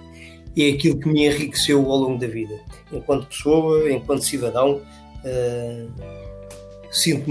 [0.57, 2.59] é aquilo que me enriqueceu ao longo da vida.
[2.91, 4.81] Enquanto pessoa, enquanto cidadão,
[5.25, 5.93] uh,
[6.91, 7.31] sinto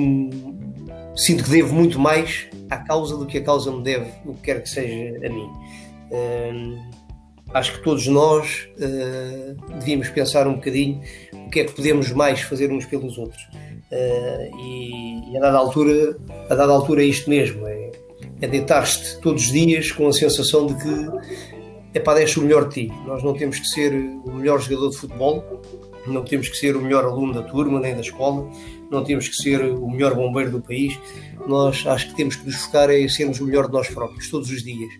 [1.16, 4.42] sinto que devo muito mais à causa do que a causa me deve, o que
[4.42, 5.50] quer que seja a mim.
[6.12, 7.04] Uh,
[7.54, 11.02] acho que todos nós uh, devíamos pensar um bocadinho
[11.34, 13.42] o que é que podemos mais fazer uns pelos outros.
[13.92, 16.18] Uh, e, e, a dada altura,
[16.50, 17.92] a dada altura é isto mesmo, é,
[18.42, 21.10] é deitar-te todos os dias com a sensação de que
[21.94, 22.94] é para deixar o melhor de ti.
[23.06, 25.53] Nós não temos que ser o melhor jogador de futebol,
[26.08, 28.50] não temos que ser o melhor aluno da turma nem da escola,
[28.92, 30.98] não temos que ser o melhor bombeiro do país.
[31.48, 34.50] Nós acho que temos que nos focar em sermos o melhor de nós próprios, todos
[34.50, 34.92] os dias.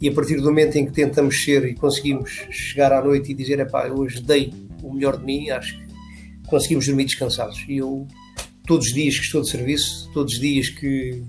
[0.00, 3.34] E a partir do momento em que tentamos ser e conseguimos chegar à noite e
[3.34, 4.52] dizer, pá, hoje dei
[4.82, 7.64] o melhor de mim, acho que conseguimos dormir descansados.
[7.68, 8.06] E eu,
[8.66, 11.22] todos os dias que estou de serviço, todos os dias que,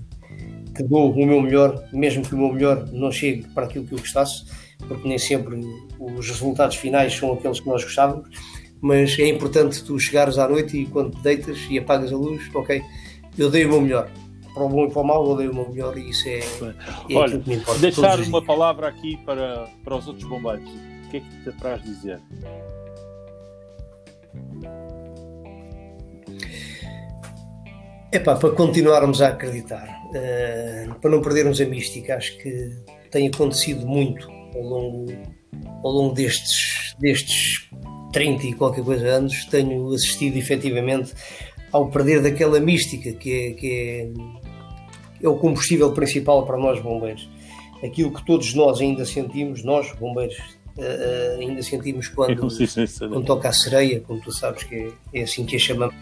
[0.74, 3.92] que dou o meu melhor, mesmo que o meu melhor não chegue para aquilo que
[3.92, 4.44] eu gostasse,
[4.88, 5.60] porque nem sempre
[5.98, 8.30] os resultados finais são aqueles que nós gostávamos,
[8.82, 12.42] mas é importante tu chegares à noite e quando te deitas e apagas a luz,
[12.52, 12.82] ok,
[13.38, 14.10] eu dei o meu melhor.
[14.52, 16.40] Para o bom e para o mal, eu dei o meu melhor e isso é,
[16.40, 17.80] é Olha, que me importa.
[17.80, 20.68] Deixar uma palavra aqui para, para os outros bombeiros.
[21.06, 22.20] O que é que te apraz dizer?
[28.10, 32.76] É pá, para continuarmos a acreditar, uh, para não perdermos a mística, acho que
[33.12, 35.06] tem acontecido muito ao longo,
[35.82, 37.68] ao longo destes, destes
[38.12, 41.12] 30 e qualquer coisa anos, tenho assistido efetivamente
[41.72, 47.28] ao perder daquela mística que é, que é, é o combustível principal para nós bombeiros.
[47.82, 50.36] Aquilo que todos nós ainda sentimos, nós bombeiros,
[50.76, 52.36] uh, ainda sentimos quando,
[52.98, 55.94] quando toca a sereia, como tu sabes que é, é assim que a chamamos,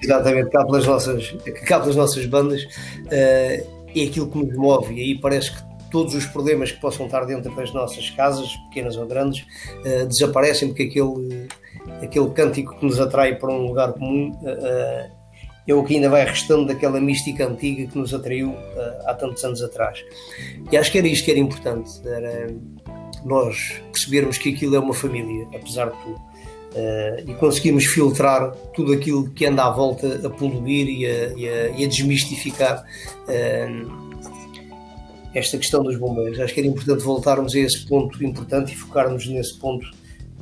[0.00, 1.34] exatamente, cá pelas nossas,
[1.66, 6.14] cá pelas nossas bandas, uh, é aquilo que nos move e aí parece que todos
[6.14, 9.44] os problemas que possam estar dentro das nossas casas, pequenas ou grandes,
[9.80, 11.46] uh, desaparecem porque aquele,
[12.02, 15.22] aquele cântico que nos atrai para um lugar comum uh,
[15.68, 18.56] é o que ainda vai restando daquela mística antiga que nos atraiu
[19.06, 20.04] há tantos anos atrás.
[20.72, 22.52] E acho que era isto que era importante, era
[23.24, 26.32] nós percebermos que aquilo é uma família, apesar de tudo.
[26.72, 31.48] Uh, e conseguimos filtrar tudo aquilo que anda à volta a poluir e a, e
[31.48, 34.01] a, e a desmistificar uh,
[35.34, 36.38] esta questão dos bombeiros.
[36.40, 39.86] Acho que era importante voltarmos a esse ponto importante e focarmos nesse ponto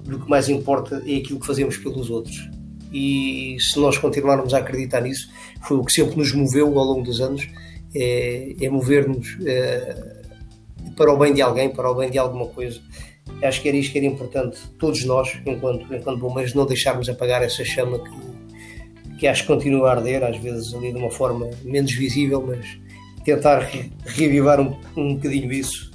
[0.05, 2.49] do que mais importa é aquilo que fazemos pelos outros.
[2.93, 5.31] E se nós continuarmos a acreditar nisso,
[5.63, 7.49] foi o que sempre nos moveu ao longo dos anos,
[7.95, 10.21] é, é mover-nos é,
[10.97, 12.81] para o bem de alguém, para o bem de alguma coisa.
[13.43, 17.43] Acho que era isto que era importante, todos nós, enquanto, enquanto bombeiros, não deixarmos apagar
[17.43, 21.49] essa chama que, que acho que continua a arder, às vezes ali de uma forma
[21.63, 22.67] menos visível, mas
[23.35, 23.69] tentar
[24.05, 25.91] reavivar um, um bocadinho isso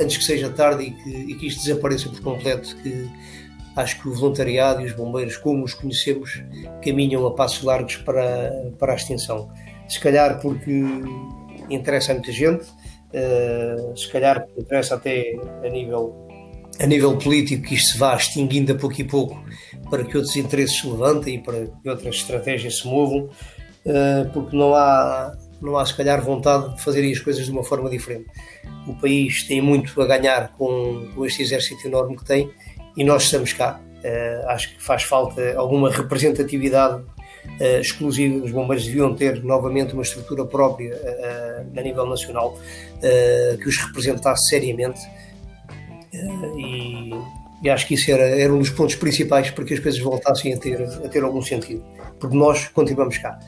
[0.00, 2.76] antes que seja tarde e que, e que isto desapareça por completo.
[2.82, 3.08] Que
[3.76, 6.42] acho que o voluntariado e os bombeiros, como os conhecemos,
[6.82, 9.50] caminham a passos largos para, para a extinção.
[9.88, 10.82] Se calhar porque
[11.68, 16.26] interessa a muita gente, uh, se calhar porque interessa até a nível,
[16.80, 19.44] a nível político que isto se vá extinguindo a pouco e pouco
[19.90, 23.28] para que outros interesses se levantem e para que outras estratégias se movam,
[23.86, 27.64] uh, porque não há não há se calhar vontade de fazerem as coisas de uma
[27.64, 28.26] forma diferente.
[28.86, 32.50] O país tem muito a ganhar com, com este exército enorme que tem
[32.96, 33.80] e nós estamos cá.
[34.04, 38.44] Uh, acho que faz falta alguma representatividade uh, exclusiva.
[38.44, 42.58] Os bombeiros deviam ter novamente uma estrutura própria uh, a nível nacional
[43.62, 45.00] que os representasse seriamente.
[46.56, 47.10] E,
[47.62, 50.54] e, acho que isso era, era um dos pontos principais para que as coisas voltassem
[50.54, 51.84] a ter, a ter algum sentido.
[52.18, 53.38] Porque nós continuamos cá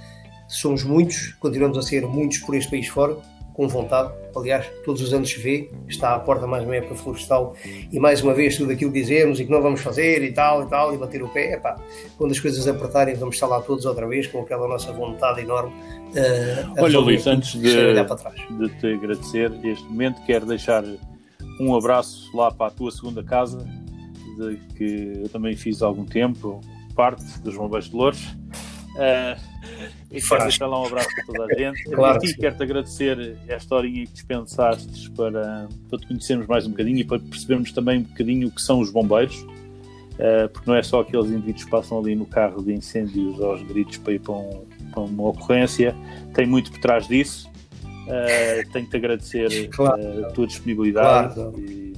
[0.49, 3.17] somos muitos, continuamos a ser muitos por este país fora,
[3.57, 4.13] com vontade.
[4.37, 7.57] Aliás, todos os anos se vê, está à porta mais uma época florestal
[7.91, 10.65] e mais uma vez tudo aquilo que dizemos e que não vamos fazer e tal
[10.65, 11.55] e tal e bater o pé.
[11.55, 11.81] Epá,
[12.19, 15.73] quando as coisas apertarem, vamos estar lá todos outra vez com aquela nossa vontade enorme.
[15.73, 20.85] Uh, Olha, Luís, antes de, de te agradecer este momento, quero deixar
[21.59, 23.59] um abraço lá para a tua segunda casa,
[24.39, 26.61] de que eu também fiz há algum tempo,
[26.95, 28.37] parte dos Bombeiros de Louros.
[28.97, 29.56] Uh,
[30.11, 31.83] e quero deixar lá um abraço para toda a gente.
[31.91, 36.99] claro, e quero-te agradecer esta horinha que dispensaste para, para te conhecermos mais um bocadinho
[36.99, 40.83] e para percebermos também um bocadinho o que são os bombeiros, uh, porque não é
[40.83, 44.35] só aqueles indivíduos que passam ali no carro de incêndios aos gritos para ir para,
[44.35, 45.95] um, para uma ocorrência,
[46.35, 47.51] tem muito por trás disso.
[48.07, 50.27] Uh, tenho-te agradecer claro.
[50.27, 51.61] a tua disponibilidade claro.
[51.61, 51.93] e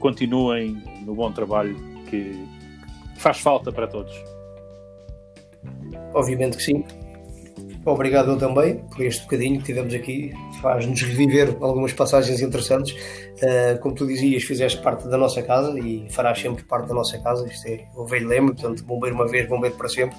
[0.00, 1.76] continuem no bom trabalho
[2.10, 2.44] que
[3.16, 4.33] faz falta para todos.
[6.12, 6.84] Obviamente que sim.
[7.86, 10.32] Obrigado eu também por este bocadinho que tivemos aqui.
[10.62, 12.92] Faz-nos reviver algumas passagens interessantes.
[12.92, 17.18] Uh, como tu dizias, fizeste parte da nossa casa e farás sempre parte da nossa
[17.18, 17.46] casa.
[17.46, 20.16] Isto é o velho lema, portanto, bombeiro uma vez, bombeiro para sempre.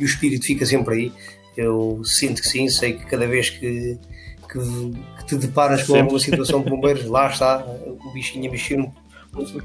[0.00, 1.12] E o espírito fica sempre aí.
[1.56, 3.98] Eu sinto que sim, sei que cada vez que,
[4.50, 4.58] que,
[5.18, 7.64] que te deparas com alguma situação de bombeiros, lá está
[8.02, 8.78] o bichinho a mexer.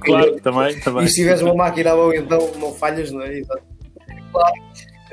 [0.01, 1.05] Claro, também, também.
[1.05, 3.41] E se tiveres uma máquina à mão, então não falhas, não é?
[4.31, 4.53] Claro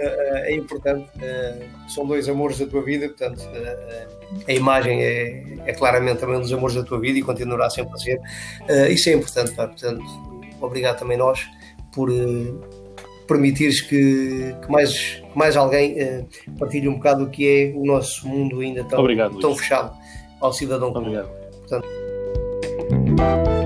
[0.02, 1.08] é importante.
[1.20, 4.06] Eh, são dois amores da tua vida, portanto, eh,
[4.48, 7.94] a imagem é, é, claramente também um dos amores da tua vida e continuará sempre
[7.94, 8.20] a ser.
[8.68, 10.04] Eh, isso é importante, pá, portanto,
[10.60, 11.46] obrigado também nós
[11.92, 12.10] por,
[13.26, 16.28] permitires que, que mais, que mais alguém uh,
[16.58, 19.96] partilhe um bocado o que é o nosso mundo ainda tão, Obrigado, tão fechado
[20.40, 21.08] ao cidadão comum.
[21.08, 21.30] Obrigado.
[21.68, 23.65] Portanto...